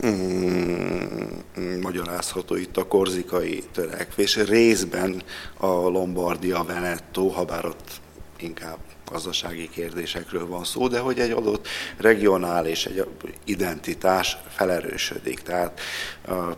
[0.06, 4.36] mm, magyarázható itt a korzikai törekvés.
[4.36, 5.22] Részben
[5.56, 7.90] a Lombardia, Veneto, ha bár ott
[8.38, 13.04] inkább gazdasági kérdésekről van szó, de hogy egy adott regionális egy
[13.44, 15.40] identitás felerősödik.
[15.40, 15.80] Tehát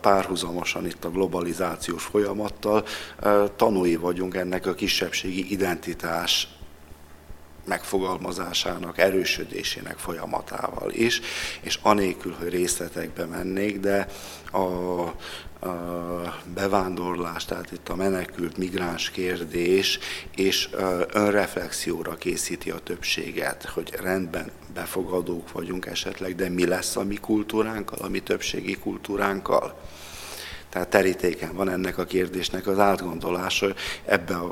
[0.01, 2.85] párhuzamosan itt a globalizációs folyamattal
[3.55, 6.47] tanúi vagyunk ennek a kisebbségi identitás
[7.65, 11.21] megfogalmazásának, erősödésének folyamatával is,
[11.61, 14.07] és anélkül, hogy részletekbe mennék, de
[14.51, 14.61] a,
[16.53, 19.99] bevándorlás, tehát itt a menekült migráns kérdés,
[20.35, 20.69] és
[21.11, 27.99] önreflexióra készíti a többséget, hogy rendben befogadók vagyunk esetleg, de mi lesz a mi kultúránkkal,
[28.01, 29.79] a mi többségi kultúránkkal?
[30.69, 33.73] Tehát terítéken van ennek a kérdésnek az átgondolása.
[34.05, 34.51] Ebben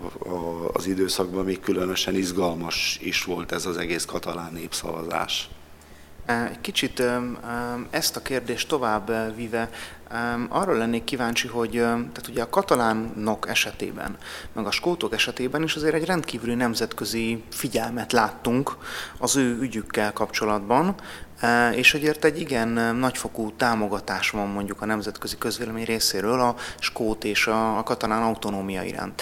[0.74, 5.50] az időszakban még különösen izgalmas is volt ez az egész katalán népszavazás.
[6.50, 7.04] Egy kicsit
[7.90, 9.70] ezt a kérdést tovább vive,
[10.50, 14.18] arról lennék kíváncsi, hogy tehát ugye a katalánok esetében,
[14.54, 18.78] meg a skótok esetében is azért egy rendkívüli nemzetközi figyelmet láttunk
[19.18, 20.96] az ő ügyükkel kapcsolatban,
[21.72, 27.48] és azért egy igen nagyfokú támogatás van mondjuk a nemzetközi közvélemény részéről a skót és
[27.48, 29.22] a, katalán autonómia iránt.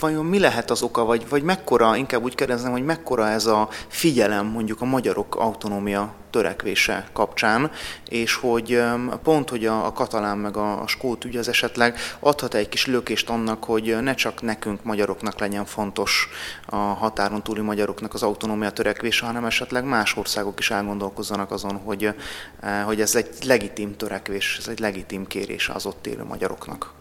[0.00, 3.68] Vajon mi lehet az oka, vagy, vagy mekkora, inkább úgy kérdezem, hogy mekkora ez a
[3.88, 7.70] figyelem mondjuk a magyarok autonómia törekvése kapcsán,
[8.08, 8.82] és hogy
[9.22, 12.86] pont, hogy a, a katalán meg a, a skót ügy az esetleg adhat egy kis
[12.86, 16.28] lökést annak, hogy ne csak nekünk magyaroknak legyen fontos
[16.66, 22.14] a határon túli magyaroknak az autonómia törekvése, hanem esetleg más országok is elgondolkozzanak azon, hogy,
[22.60, 26.92] eh, hogy ez egy legitim törekvés, ez egy legitim kérése az ott élő magyaroknak.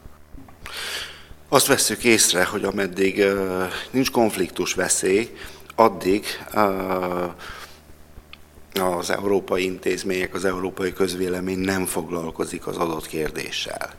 [1.51, 3.23] Azt veszük észre, hogy ameddig
[3.91, 5.35] nincs konfliktus veszély,
[5.75, 6.25] addig
[8.73, 13.93] az európai intézmények, az európai közvélemény nem foglalkozik az adott kérdéssel.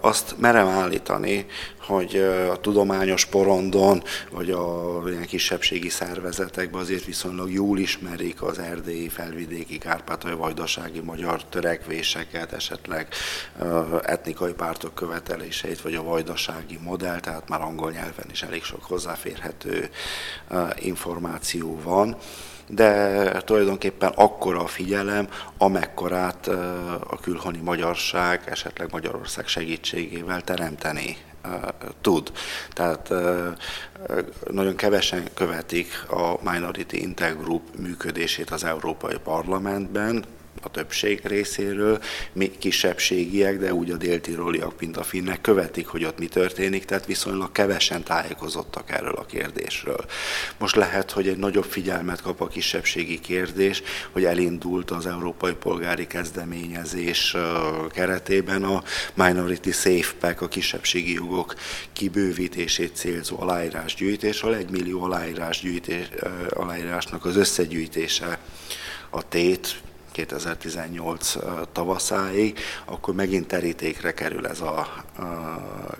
[0.00, 1.46] Azt merem állítani,
[1.78, 2.16] hogy
[2.50, 9.78] a tudományos porondon, vagy a ilyen kisebbségi szervezetekben azért viszonylag jól ismerik az erdélyi, felvidéki,
[9.78, 13.08] kárpátai, vajdasági magyar törekvéseket, esetleg
[14.02, 19.90] etnikai pártok követeléseit, vagy a vajdasági modell, tehát már angol nyelven is elég sok hozzáférhető
[20.78, 22.16] információ van
[22.66, 26.46] de tulajdonképpen akkora a figyelem, amekkorát
[27.06, 31.16] a külhoni magyarság esetleg Magyarország segítségével teremteni
[32.00, 32.32] tud.
[32.70, 33.12] Tehát
[34.50, 40.24] nagyon kevesen követik a Minority Intergroup működését az Európai Parlamentben,
[40.60, 46.18] a többség részéről, mi kisebbségiek, de úgy a déltiroliak, mint a finnek követik, hogy ott
[46.18, 50.04] mi történik, tehát viszonylag kevesen tájékozottak erről a kérdésről.
[50.58, 56.06] Most lehet, hogy egy nagyobb figyelmet kap a kisebbségi kérdés, hogy elindult az Európai Polgári
[56.06, 57.36] Kezdeményezés
[57.92, 58.82] keretében a
[59.14, 61.54] Minority Safe Pack, a kisebbségi jogok
[61.92, 66.08] kibővítését célzó aláírásgyűjtés, ahol egy millió aláírásgyűjtés,
[66.50, 68.38] aláírásnak az összegyűjtése
[69.10, 69.80] a tét,
[70.12, 71.36] 2018
[71.72, 75.04] tavaszáig, akkor megint terítékre kerül ez a,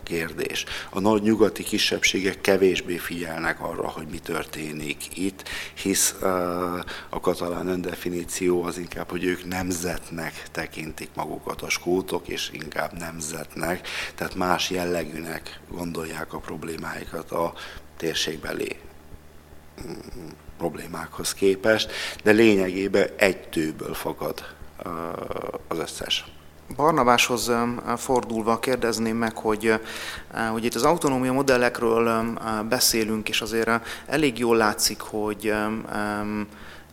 [0.03, 0.65] kérdés.
[0.91, 6.15] A nagy nyugati kisebbségek kevésbé figyelnek arra, hogy mi történik itt, hisz
[7.09, 13.89] a katalán öndefiníció az inkább, hogy ők nemzetnek tekintik magukat a skótok, és inkább nemzetnek,
[14.15, 17.53] tehát más jellegűnek gondolják a problémáikat a
[17.97, 18.77] térségbeli
[20.63, 24.45] problémákhoz képest, de lényegében egy tőből fakad
[25.69, 26.25] az összes.
[26.77, 27.53] Barnabáshoz
[27.97, 29.81] fordulva kérdezném meg, hogy,
[30.53, 32.25] hogy itt az autonómia modellekről
[32.69, 33.71] beszélünk, és azért
[34.07, 35.55] elég jól látszik, hogy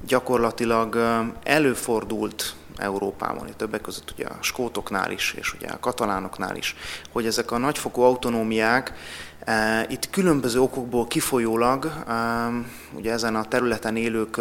[0.08, 0.98] gyakorlatilag
[1.44, 6.76] előfordult Európában, többek között ugye a skótoknál is, és ugye a katalánoknál is,
[7.12, 8.94] hogy ezek a nagyfokú autonómiák
[9.88, 11.92] Itt különböző okokból kifolyólag,
[12.94, 14.38] ugye ezen a területen élők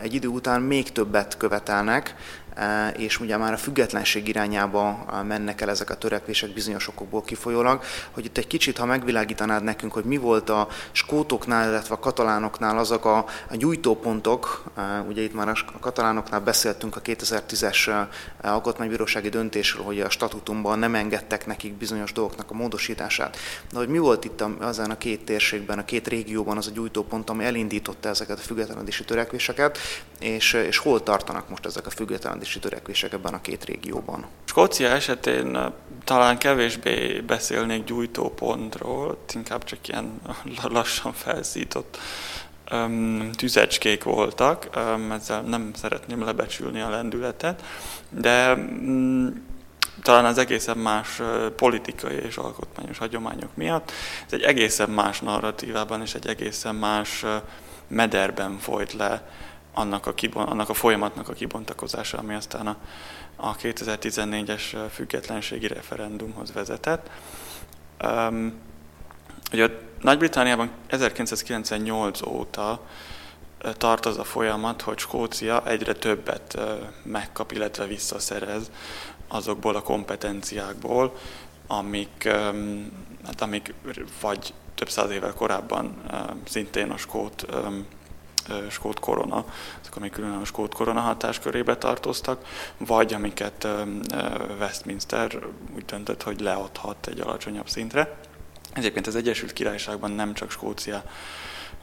[0.00, 2.14] egy idő után még többet követelnek,
[2.96, 7.82] és ugye már a függetlenség irányába eh, mennek el ezek a törekvések bizonyos okokból kifolyólag,
[8.10, 12.78] hogy itt egy kicsit, ha megvilágítanád nekünk, hogy mi volt a skótoknál, illetve a katalánoknál
[12.78, 13.16] azok a,
[13.50, 18.06] a gyújtópontok, eh, ugye itt már a katalánoknál beszéltünk a 2010-es
[18.40, 23.36] alkotmánybírósági döntésről, hogy a statutumban nem engedtek nekik bizonyos dolgoknak a módosítását.
[23.72, 27.30] De hogy mi volt itt azon a két térségben, a két régióban az a gyújtópont,
[27.30, 29.78] ami elindította ezeket a függetlenedési törekvéseket,
[30.20, 34.26] és, és hol tartanak most ezek a függetlenedési fejlesztési törekvések ebben a két régióban.
[34.44, 35.72] Skócia esetén
[36.04, 40.20] talán kevésbé beszélnék gyújtópontról, inkább csak ilyen
[40.62, 41.98] lassan felszított
[43.36, 44.68] tüzecskék voltak,
[45.10, 47.62] ezzel nem szeretném lebecsülni a lendületet,
[48.08, 49.28] de mm,
[50.02, 51.22] talán az egészen más
[51.56, 53.92] politikai és alkotmányos hagyományok miatt.
[54.26, 57.24] Ez egy egészen más narratívában és egy egészen más
[57.88, 59.22] mederben folyt le
[59.74, 62.76] annak a, kibon, annak a folyamatnak a kibontakozása, ami aztán a,
[63.36, 67.10] a 2014-es függetlenségi referendumhoz vezetett.
[68.04, 68.52] Um,
[69.52, 69.68] ugye
[70.00, 72.80] Nagy-Britániában 1998 óta
[73.72, 76.58] tart az a folyamat, hogy Skócia egyre többet
[77.02, 78.70] megkap, illetve visszaszerez
[79.28, 81.16] azokból a kompetenciákból,
[81.66, 82.28] amik,
[83.24, 83.74] hát amik
[84.20, 86.02] vagy több száz évvel korábban
[86.48, 87.46] szintén a skót
[88.70, 89.44] skót korona,
[89.80, 92.46] azok, amik külön a skót korona hatáskörébe tartoztak,
[92.78, 93.68] vagy amiket
[94.58, 95.38] Westminster
[95.74, 98.16] úgy döntött, hogy leadhat egy alacsonyabb szintre.
[98.72, 101.02] Egyébként az Egyesült Királyságban nem csak Skócia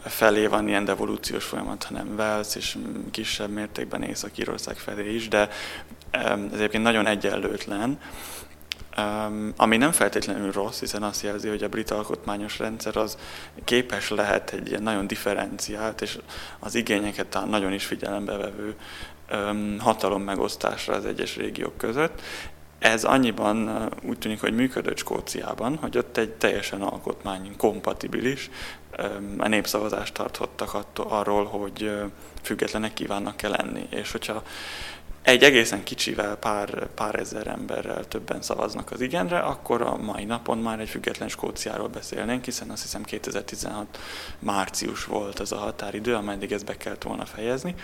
[0.03, 2.77] felé van ilyen devolúciós folyamat, hanem Wales és
[3.11, 5.49] kisebb mértékben Észak-Írország felé is, de
[6.11, 7.99] ez egyébként nagyon egyenlőtlen,
[8.97, 13.17] Um, ami nem feltétlenül rossz, hiszen azt jelzi, hogy a brit alkotmányos rendszer az
[13.63, 16.17] képes lehet egy ilyen nagyon differenciált és
[16.59, 18.75] az igényeket talán nagyon is figyelembe vevő
[19.31, 22.21] um, hatalom megosztásra az egyes régiók között.
[22.79, 28.49] Ez annyiban úgy tűnik, hogy működött Skóciában, hogy ott egy teljesen alkotmány kompatibilis
[28.99, 31.91] um, a népszavazást tartottak attól, arról, hogy
[32.41, 33.87] függetlenek kívánnak-e lenni.
[33.89, 34.43] És hogyha
[35.21, 40.57] egy egészen kicsivel, pár, pár ezer emberrel többen szavaznak az igenre, akkor a mai napon
[40.57, 43.99] már egy független Skóciáról beszélnénk, hiszen azt hiszem 2016
[44.39, 47.75] március volt az a határidő, ameddig ezt be kellett volna fejezni.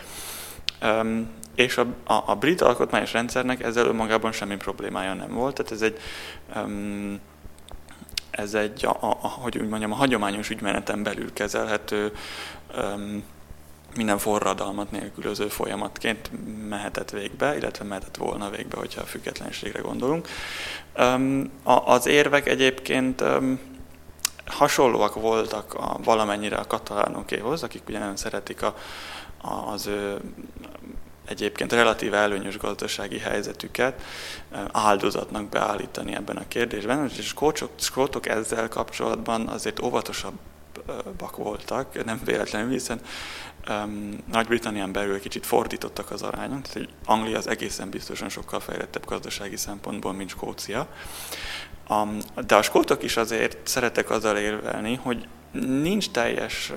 [0.82, 5.72] Um, és a, a, a brit alkotmányos rendszernek ezzel önmagában semmi problémája nem volt, tehát
[5.72, 6.00] ez egy
[6.56, 7.20] um,
[8.32, 12.12] ez egy, a, a, a, hogy úgy mondjam, a hagyományos ügymeneten belül kezelhető
[12.78, 13.24] um,
[13.98, 16.32] minden forradalmat nélkülöző folyamatként
[16.70, 20.28] mehetett végbe, illetve mehetett volna végbe, hogyha a függetlenségre gondolunk.
[21.64, 23.24] Az érvek egyébként
[24.46, 28.76] hasonlóak voltak a, valamennyire a katalánokéhoz, akik ugye nagyon szeretik a,
[29.72, 30.20] az ő
[31.26, 34.02] egyébként relatív előnyös gazdasági helyzetüket
[34.72, 42.72] áldozatnak beállítani ebben a kérdésben, és a skótok ezzel kapcsolatban azért óvatosabbak voltak, nem véletlenül,
[42.72, 43.00] hiszen
[43.70, 49.06] um, Nagy-Britannián belül kicsit fordítottak az arányok, tehát hogy Anglia az egészen biztosan sokkal fejlettebb
[49.06, 50.88] gazdasági szempontból, mint Skócia.
[51.90, 55.28] Um, de a skótok is azért szeretek azzal érvelni, hogy
[55.62, 56.74] nincs teljes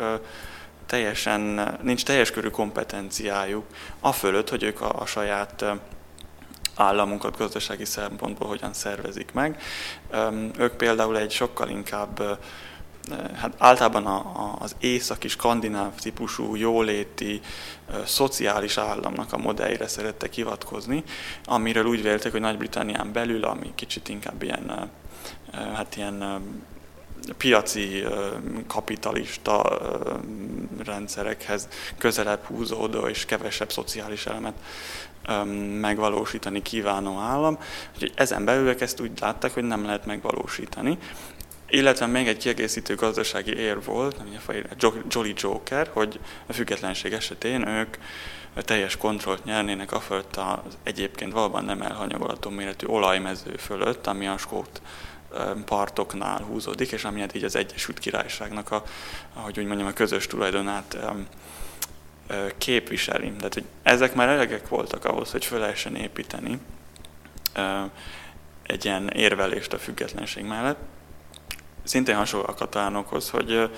[0.87, 1.40] teljesen,
[1.83, 3.64] nincs teljes körű kompetenciájuk
[4.00, 5.64] a fölött, hogy ők a, a saját
[6.74, 9.62] államunkat gazdasági szempontból hogyan szervezik meg.
[10.59, 12.38] Ők például egy sokkal inkább
[13.35, 17.40] hát általában a, a, az északi skandináv típusú jóléti
[18.05, 21.05] szociális államnak a modelljére szerettek hivatkozni,
[21.44, 24.90] amiről úgy vélték, hogy Nagy-Britannián belül, ami kicsit inkább ilyen,
[25.53, 26.42] hát ilyen
[27.37, 28.05] piaci
[28.66, 29.81] kapitalista
[30.85, 31.68] rendszerekhez
[31.99, 34.55] közelebb húzódó és kevesebb szociális elemet
[35.81, 37.59] megvalósítani kívánó állam.
[37.94, 40.99] Úgyhogy ezen belül ezt úgy látták, hogy nem lehet megvalósítani.
[41.71, 47.69] Illetve még egy kiegészítő gazdasági ér volt, ami a Jolly Joker, hogy a függetlenség esetén
[47.69, 47.97] ők
[48.55, 54.39] teljes kontrollt nyernének a fölött az egyébként valóban nem elhanyagolható méretű olajmező fölött, ami a
[54.39, 54.83] skót
[55.65, 58.83] partoknál húzódik, és amiért így az Egyesült Királyságnak a,
[59.35, 60.97] ahogy úgy mondjam, a közös tulajdonát
[62.59, 63.33] képviseli.
[63.33, 66.59] Tehát, hogy ezek már elegek voltak ahhoz, hogy föl építeni
[68.63, 70.79] egy ilyen érvelést a függetlenség mellett
[71.85, 73.70] szintén hasonló a katalánokhoz, hogy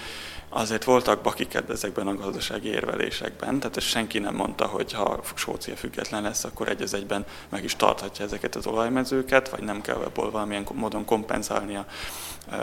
[0.55, 6.23] azért voltak bakiked ezekben a gazdasági érvelésekben, tehát senki nem mondta, hogy ha Skócia független
[6.23, 10.31] lesz, akkor egy az egyben meg is tarthatja ezeket az olajmezőket, vagy nem kell ebből
[10.31, 11.87] valamilyen módon kompenzálnia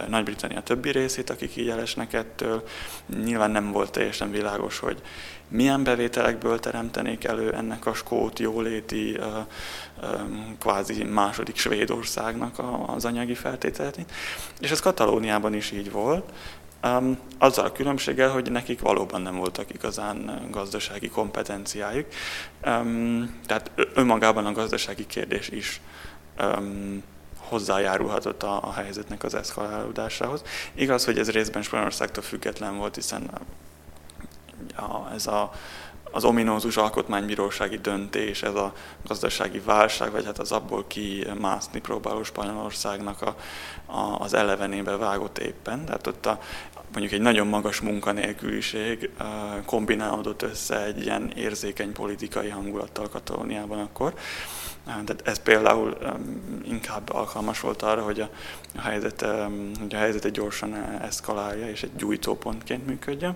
[0.07, 2.63] Nagy-Britannia többi részét, akik így elesnek ettől.
[3.23, 5.01] Nyilván nem volt teljesen világos, hogy
[5.47, 9.19] milyen bevételekből teremtenék elő ennek a skót jóléti
[10.59, 14.11] kvázi második Svédországnak az anyagi feltételeit.
[14.59, 16.31] És ez Katalóniában is így volt,
[16.83, 22.07] Um, azzal a különbséggel, hogy nekik valóban nem voltak igazán gazdasági kompetenciájuk.
[23.45, 25.81] Tehát önmagában a gazdasági kérdés is
[27.37, 30.43] hozzájárulhatott a, a helyzetnek az eszkalálódásához.
[30.73, 33.29] Igaz, hogy ez részben Spanyolországtól független volt, hiszen
[34.75, 35.51] a, ez a,
[36.11, 38.73] az ominózus alkotmánybírósági döntés, ez a
[39.07, 43.35] gazdasági válság, vagy hát az abból kimászni próbáló Spanyolországnak a,
[43.85, 45.85] a, az elevenébe vágott éppen.
[45.85, 46.39] Tehát ott a,
[46.91, 49.09] mondjuk egy nagyon magas munkanélküliség
[49.65, 54.13] kombinálódott össze egy ilyen érzékeny politikai hangulattal Katalóniában akkor.
[54.85, 55.97] Tehát ez például
[56.63, 58.29] inkább alkalmas volt arra, hogy a,
[58.75, 59.25] a, helyzet,
[59.79, 63.35] hogy a helyzetet gyorsan eszkalálja és egy gyújtópontként működjön.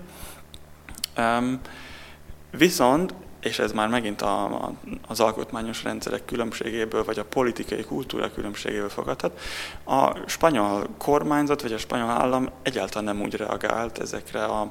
[2.50, 3.14] Viszont
[3.44, 4.72] és ez már megint a, a,
[5.06, 9.40] az alkotmányos rendszerek különbségéből, vagy a politikai kultúra különbségéből fogadhat.
[9.84, 14.70] A spanyol kormányzat, vagy a spanyol állam egyáltalán nem úgy reagált ezekre a,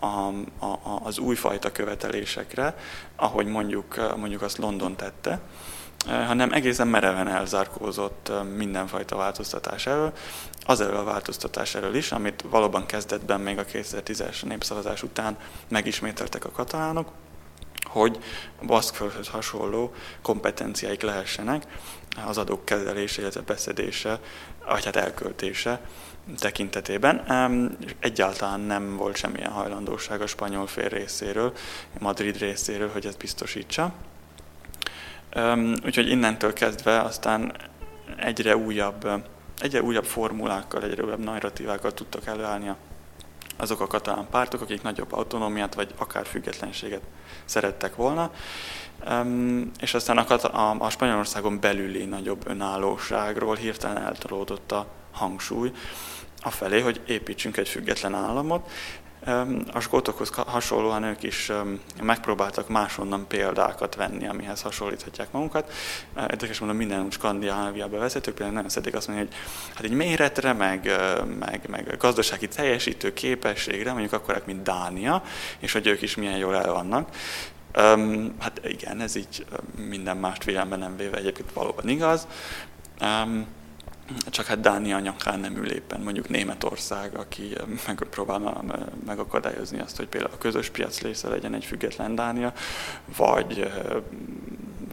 [0.00, 0.06] a,
[0.66, 2.76] a, az újfajta követelésekre,
[3.16, 5.40] ahogy mondjuk, mondjuk azt London tette,
[6.06, 10.12] hanem egészen mereven elzárkózott mindenfajta változtatás elől,
[10.66, 15.36] az elől a változtatás elől is, amit valóban kezdetben még a 2010-es népszavazás után
[15.68, 17.08] megismételtek a katalánok,
[17.90, 18.18] hogy
[18.66, 18.82] a
[19.30, 21.66] hasonló kompetenciáik lehessenek
[22.26, 24.20] az adók kezelése, illetve beszedése,
[24.66, 25.80] vagy hát elköltése
[26.38, 27.24] tekintetében.
[28.00, 31.52] Egyáltalán nem volt semmilyen hajlandóság a spanyol fél részéről,
[31.98, 33.92] Madrid részéről, hogy ezt biztosítsa.
[35.84, 37.52] Úgyhogy innentől kezdve aztán
[38.16, 39.08] egyre újabb,
[39.58, 42.68] egyre újabb formulákkal, egyre újabb narratívákkal tudtak előállni
[43.60, 47.02] azok a katalán pártok, akik nagyobb autonómiát vagy akár függetlenséget
[47.44, 48.30] szerettek volna,
[49.80, 55.72] és aztán a, a, a Spanyolországon belüli nagyobb önállóságról hirtelen eltolódott a hangsúly
[56.42, 58.70] afelé, hogy építsünk egy független államot,
[59.72, 61.52] a skótokhoz hasonlóan ők is
[62.02, 65.72] megpróbáltak máshonnan példákat venni, amihez hasonlíthatják magukat.
[66.16, 69.38] Érdekes mondom, minden Skandináviába vezetők például nagyon szeretik azt mondani, hogy
[69.74, 70.90] hát egy méretre, meg,
[71.38, 75.22] meg, meg gazdasági teljesítő képességre, mondjuk akkor, mint Dánia,
[75.58, 77.08] és hogy ők is milyen jól el vannak.
[77.78, 79.46] Um, hát igen, ez így
[79.88, 82.26] minden mást figyelembe nem véve egyébként valóban igaz.
[83.00, 83.46] Um,
[84.30, 87.56] csak hát Dánia nyakán nem ül éppen mondjuk Németország, aki
[87.86, 88.62] megpróbálna
[89.06, 92.52] megakadályozni azt, hogy például a közös piac része legyen egy független Dánia,
[93.16, 93.72] vagy,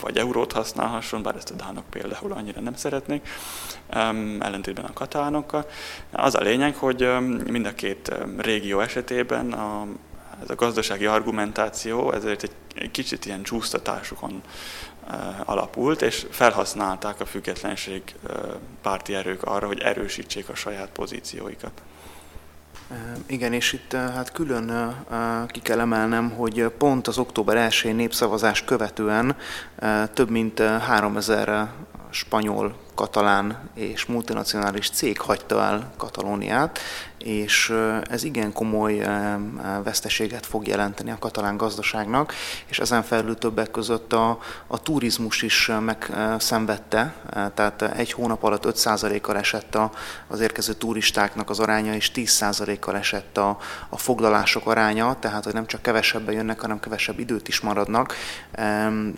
[0.02, 3.28] vagy eurót használhasson, bár ezt a dánok például annyira nem szeretnék,
[4.40, 5.66] ellentétben a katánokkal.
[6.12, 7.08] Az a lényeg, hogy
[7.48, 9.88] mind a két régió esetében a,
[10.42, 12.44] ez a gazdasági argumentáció ezért
[12.76, 14.42] egy kicsit ilyen csúsztatásokon
[15.46, 18.02] alapult, és felhasználták a függetlenség
[18.82, 21.82] párti erők arra, hogy erősítsék a saját pozícióikat.
[23.26, 24.96] Igen, és itt hát külön
[25.48, 29.36] ki kell emelnem, hogy pont az október 1 népszavazás követően
[30.14, 31.70] több mint 3000
[32.10, 36.80] spanyol, katalán és multinacionális cég hagyta el Katalóniát,
[37.18, 37.74] és
[38.10, 39.08] ez igen komoly
[39.84, 42.34] veszteséget fog jelenteni a katalán gazdaságnak,
[42.66, 47.14] és ezen felül többek között a, a turizmus is megszenvedte,
[47.54, 49.92] tehát egy hónap alatt 5%-kal esett a,
[50.28, 53.58] az érkező turistáknak az aránya, és 10%-kal esett a,
[53.90, 58.16] a foglalások aránya, tehát hogy nem csak kevesebben jönnek, hanem kevesebb időt is maradnak.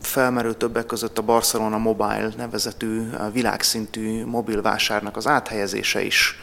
[0.02, 6.36] Felmerül többek között a Barcelona Mobile nevezetű világszintű mobilvásárnak az áthelyezése is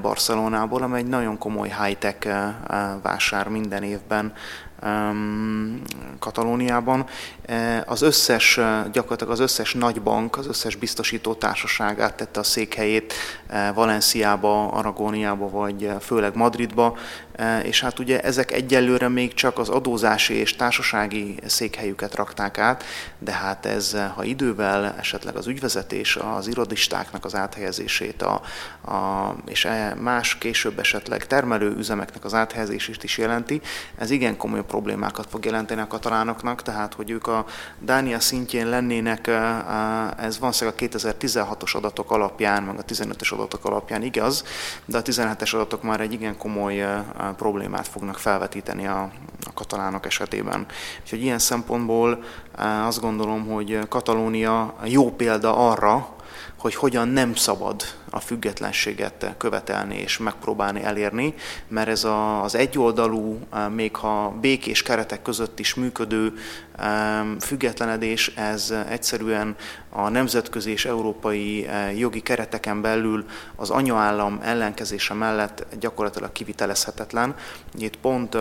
[0.00, 4.32] Barcelonából, egy nagyon komoly high-tech eh, eh, vásár minden évben
[6.18, 7.06] Katalóniában.
[7.46, 8.60] Eh, az összes,
[8.92, 13.14] gyakorlatilag az összes nagy bank, az összes biztosító társaságát tette a székhelyét
[13.74, 16.96] Valenciába, Aragóniába, vagy főleg Madridba,
[17.62, 22.84] és hát ugye ezek egyelőre még csak az adózási és társasági székhelyüket rakták át,
[23.18, 28.40] de hát ez, ha idővel esetleg az ügyvezetés, az irodistáknak az áthelyezését, a,
[28.92, 33.60] a, és e más később esetleg termelő üzemeknek az áthelyezését is jelenti,
[33.98, 37.44] ez igen komoly legnagyobb problémákat fog jelenteni a katalánoknak, tehát hogy ők a
[37.80, 39.26] Dánia szintjén lennének,
[40.16, 44.44] ez valószínűleg a 2016-os adatok alapján, meg a 15-ös adatok alapján igaz,
[44.84, 46.84] de a 17-es adatok már egy igen komoly
[47.36, 49.10] problémát fognak felvetíteni a,
[49.46, 50.66] a katalánok esetében.
[51.02, 52.22] Úgyhogy ilyen szempontból
[52.86, 56.13] azt gondolom, hogy Katalónia jó példa arra,
[56.64, 61.34] hogy hogyan nem szabad a függetlenséget követelni és megpróbálni elérni,
[61.68, 62.06] mert ez
[62.42, 63.38] az egyoldalú,
[63.74, 66.32] még ha békés keretek között is működő
[67.40, 69.56] függetlenedés, ez egyszerűen
[69.90, 73.24] a nemzetközi és európai jogi kereteken belül
[73.56, 77.34] az anyaállam ellenkezése mellett gyakorlatilag kivitelezhetetlen.
[77.78, 78.36] Itt pont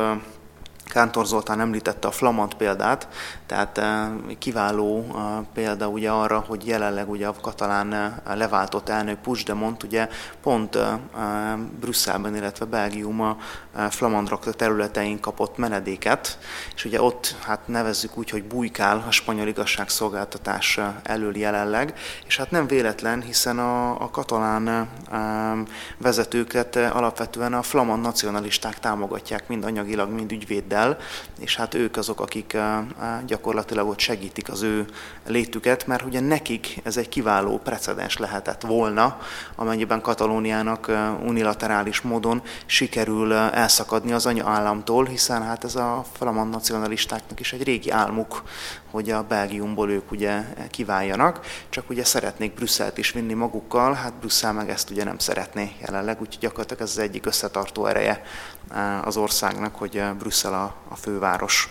[0.86, 3.08] Kántor Zoltán említette a flamand példát,
[3.54, 5.22] tehát eh, kiváló eh,
[5.54, 10.10] példa ugye arra, hogy jelenleg ugye a katalán eh, leváltott elnök Puigdemont ugye
[10.42, 10.78] pont
[11.80, 13.38] Brüsszelben, illetve Belgium a
[13.90, 16.38] flamandrok területein kapott menedéket,
[16.76, 21.94] és ugye ott hát nevezzük úgy, hogy bujkál a spanyol igazságszolgáltatás elől jelenleg,
[22.26, 24.90] és hát nem véletlen, hiszen a, a katalán
[25.98, 30.98] vezetőket alapvetően a flamand nacionalisták támogatják mind anyagilag, mind ügyvéddel,
[31.40, 32.58] és hát ők azok, akik
[33.26, 34.86] gyakorlatilag ott segítik az ő
[35.28, 39.18] létüket, mert ugye nekik ez egy kiváló precedens lehetett volna,
[39.56, 40.92] amennyiben Katalóniának
[41.24, 47.90] unilaterális módon sikerül elszakadni az anyaállamtól, hiszen hát ez a flamand nacionalistáknak is egy régi
[47.90, 48.44] álmuk,
[48.92, 54.54] hogy a Belgiumból ők ugye kiváljanak, csak ugye szeretnék Brüsszelt is vinni magukkal, hát Brüsszel
[54.54, 58.22] meg ezt ugye nem szeretné jelenleg, úgyhogy gyakorlatilag ez az egyik összetartó ereje
[59.04, 61.70] az országnak, hogy Brüsszel a, a főváros.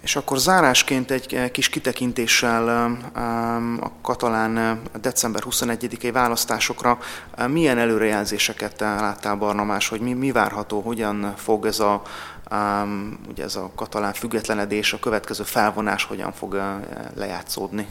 [0.00, 2.68] És akkor zárásként egy kis kitekintéssel
[3.80, 6.98] a katalán december 21-i választásokra
[7.46, 12.02] milyen előrejelzéseket láttál Barnamás, hogy mi, mi várható, hogyan fog ez a,
[13.28, 16.62] ugye ez a katalán függetlenedés, a következő felvonás hogyan fog
[17.14, 17.86] lejátszódni?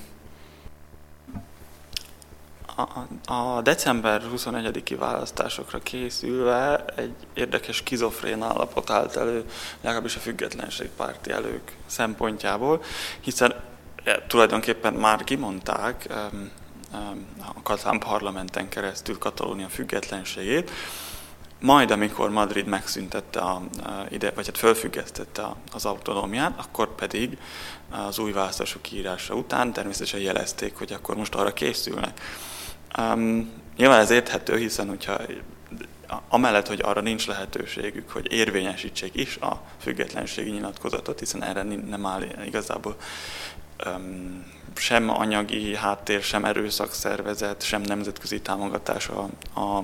[3.25, 9.45] A, december 21-i választásokra készülve egy érdekes kizofrén állapot állt elő,
[9.81, 12.83] legalábbis a függetlenségpárti elők szempontjából,
[13.19, 13.55] hiszen
[14.03, 16.07] e, tulajdonképpen már kimondták
[17.55, 20.71] a katalán parlamenten keresztül Katalónia függetlenségét,
[21.59, 27.37] majd, amikor Madrid megszüntette, a, a, ide, vagy hát fölfüggesztette az autonómiát, akkor pedig
[28.07, 32.21] az új választások írása után természetesen jelezték, hogy akkor most arra készülnek.
[32.97, 35.17] Um, nyilván ez érthető, hiszen hogyha
[36.29, 42.23] amellett, hogy arra nincs lehetőségük, hogy érvényesítsék is a függetlenségi nyilatkozatot, hiszen erre nem áll
[42.45, 42.95] igazából
[44.75, 49.27] sem anyagi háttér, sem erőszakszervezet, sem nemzetközi támogatás a,
[49.59, 49.77] a,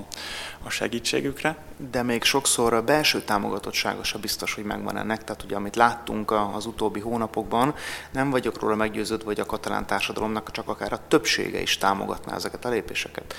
[0.62, 1.56] a segítségükre.
[1.90, 5.24] De még sokszor a belső támogatottsága sem biztos, hogy megvan ennek.
[5.24, 7.74] Tehát ugye, amit láttunk az utóbbi hónapokban,
[8.10, 12.64] nem vagyok róla meggyőződve, hogy a katalán társadalomnak csak akár a többsége is támogatná ezeket
[12.64, 13.34] a lépéseket.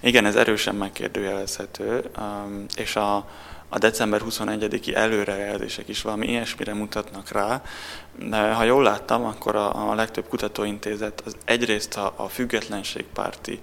[0.00, 2.10] Igen, ez erősen megkérdőjelezhető,
[2.76, 3.28] és a,
[3.74, 7.62] a december 21-i előrejelzések is valami ilyesmire mutatnak rá.
[8.18, 13.60] De ha jól láttam, akkor a, a legtöbb kutatóintézet az egyrészt a, a függetlenségpárti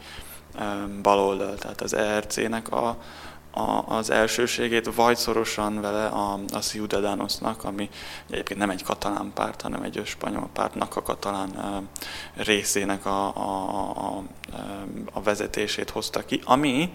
[1.01, 2.97] baloldal, tehát az ERC-nek a,
[3.51, 5.17] a, az elsőségét, vagy
[5.81, 7.89] vele a, a Ciudadanosnak, ami
[8.29, 13.89] egyébként nem egy katalán párt, hanem egy spanyol pártnak a katalán uh, részének a, a,
[13.89, 14.23] a,
[15.13, 16.93] a vezetését hozta ki, ami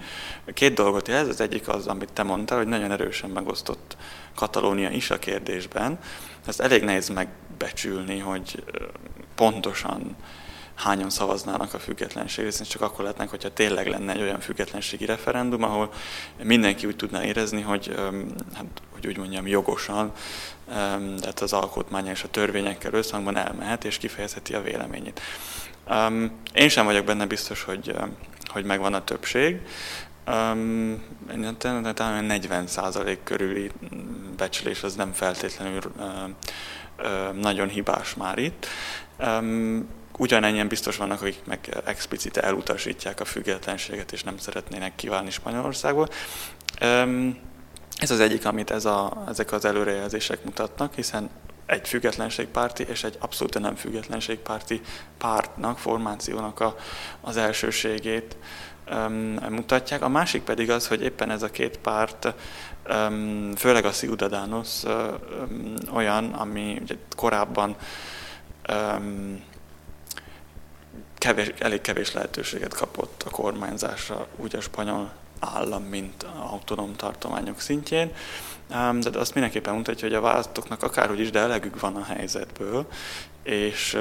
[0.54, 3.96] két dolgot jelez, az egyik az, amit te mondtál, hogy nagyon erősen megosztott
[4.34, 5.98] Katalónia is a kérdésben.
[6.46, 8.64] Ezt elég nehéz megbecsülni, hogy
[9.34, 10.16] pontosan
[10.74, 15.62] hányan szavaznának a függetlenségre, hiszen csak akkor lehetnek, hogyha tényleg lenne egy olyan függetlenségi referendum,
[15.62, 15.92] ahol
[16.42, 17.94] mindenki úgy tudná érezni, hogy,
[18.54, 20.12] hát, hogy úgy mondjam, jogosan,
[21.20, 25.20] tehát az alkotmánya és a törvényekkel összhangban elmehet és kifejezheti a véleményét.
[26.54, 27.96] Én sem vagyok benne biztos, hogy,
[28.44, 29.60] hogy megvan a többség.
[30.26, 31.02] Um,
[31.94, 33.70] talán 40% körüli
[34.36, 35.80] becslés az nem feltétlenül
[37.32, 38.66] nagyon hibás már itt.
[40.18, 46.08] Ugyanennyien biztos vannak, akik meg explicite elutasítják a függetlenséget, és nem szeretnének kiválni Spanyolországból.
[47.98, 51.30] Ez az egyik, amit ez a, ezek az előrejelzések mutatnak, hiszen
[51.66, 54.80] egy függetlenségpárti és egy abszolút nem függetlenségpárti
[55.18, 56.76] pártnak, formációnak a,
[57.20, 58.36] az elsőségét
[58.90, 60.02] um, mutatják.
[60.02, 62.34] A másik pedig az, hogy éppen ez a két párt,
[62.88, 67.76] um, főleg a Ciudadanos um, olyan, ami ugye korábban
[68.68, 69.42] um,
[71.24, 78.12] kevés, elég kevés lehetőséget kapott a kormányzásra úgy a spanyol állam, mint autonóm tartományok szintjén.
[79.00, 82.86] De azt mindenképpen mutatja, hogy a vállalatoknak akárhogy is, de elegük van a helyzetből,
[83.42, 83.98] és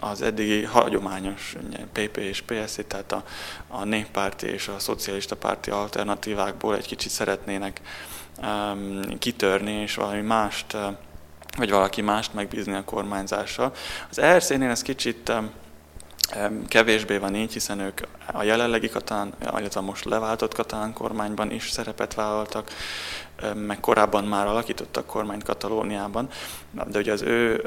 [0.00, 1.56] az eddigi hagyományos
[1.92, 3.24] PP és PSZ, tehát a,
[3.68, 7.80] a néppárti és a szocialista párti alternatívákból egy kicsit szeretnének
[9.18, 10.76] kitörni, és valami mást,
[11.56, 13.72] vagy valaki mást megbízni a kormányzással.
[14.10, 15.32] Az ERC-nél ez kicsit
[16.68, 18.00] Kevésbé van így, hiszen ők
[18.32, 22.70] a jelenlegi Katán, illetve most leváltott Katán kormányban is szerepet vállaltak,
[23.54, 26.28] meg korábban már alakítottak kormányt Katalóniában,
[26.86, 27.64] de ugye az ő,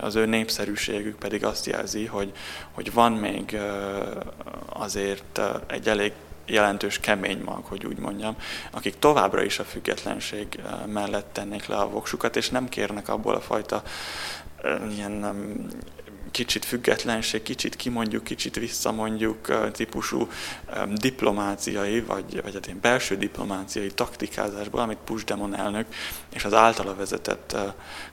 [0.00, 2.32] az ő népszerűségük pedig azt jelzi, hogy,
[2.72, 3.58] hogy van még
[4.68, 6.12] azért egy elég
[6.46, 8.36] jelentős kemény mag, hogy úgy mondjam,
[8.70, 13.40] akik továbbra is a függetlenség mellett tennék le a voksukat, és nem kérnek abból a
[13.40, 13.82] fajta
[14.90, 15.36] ilyen
[16.30, 20.28] kicsit függetlenség, kicsit kimondjuk, kicsit visszamondjuk típusú
[20.94, 25.86] diplomáciai, vagy, vagy hát én belső diplomáciai taktikázásból, amit Puigdemont elnök
[26.32, 27.56] és az általa vezetett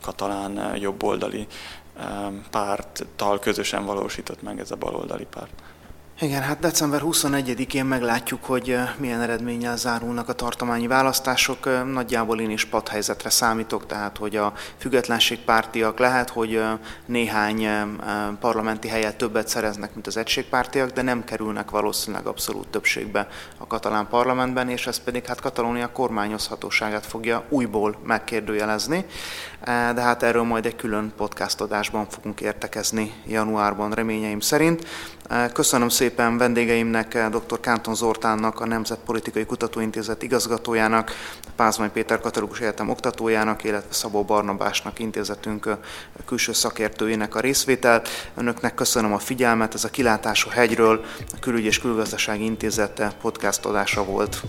[0.01, 1.47] katalán jobboldali
[2.49, 5.51] párttal közösen valósított meg ez a baloldali párt.
[6.20, 11.86] Igen, hát december 21-én meglátjuk, hogy milyen eredménnyel zárulnak a tartományi választások.
[11.93, 16.61] Nagyjából én is padhelyzetre számítok, tehát hogy a függetlenségpártiak lehet, hogy
[17.05, 17.68] néhány
[18.39, 24.07] parlamenti helyet többet szereznek, mint az egységpártiak, de nem kerülnek valószínűleg abszolút többségbe a katalán
[24.07, 29.05] parlamentben, és ez pedig hát Katalónia kormányozhatóságát fogja újból megkérdőjelezni.
[29.65, 34.86] De hát erről majd egy külön podcast adásban fogunk értekezni januárban reményeim szerint.
[35.53, 37.59] Köszönöm szépen vendégeimnek, dr.
[37.59, 41.11] Kánton Zortánnak, a Nemzetpolitikai Kutatóintézet igazgatójának,
[41.55, 45.78] Pázmány Péter Katolikus Egyetem oktatójának, illetve Szabó Barnabásnak intézetünk
[46.25, 48.09] külső szakértőjének a részvételt.
[48.36, 54.03] Önöknek köszönöm a figyelmet, ez a Kilátású hegyről a Külügy és Külgazdasági Intézete podcast adása
[54.03, 54.41] volt.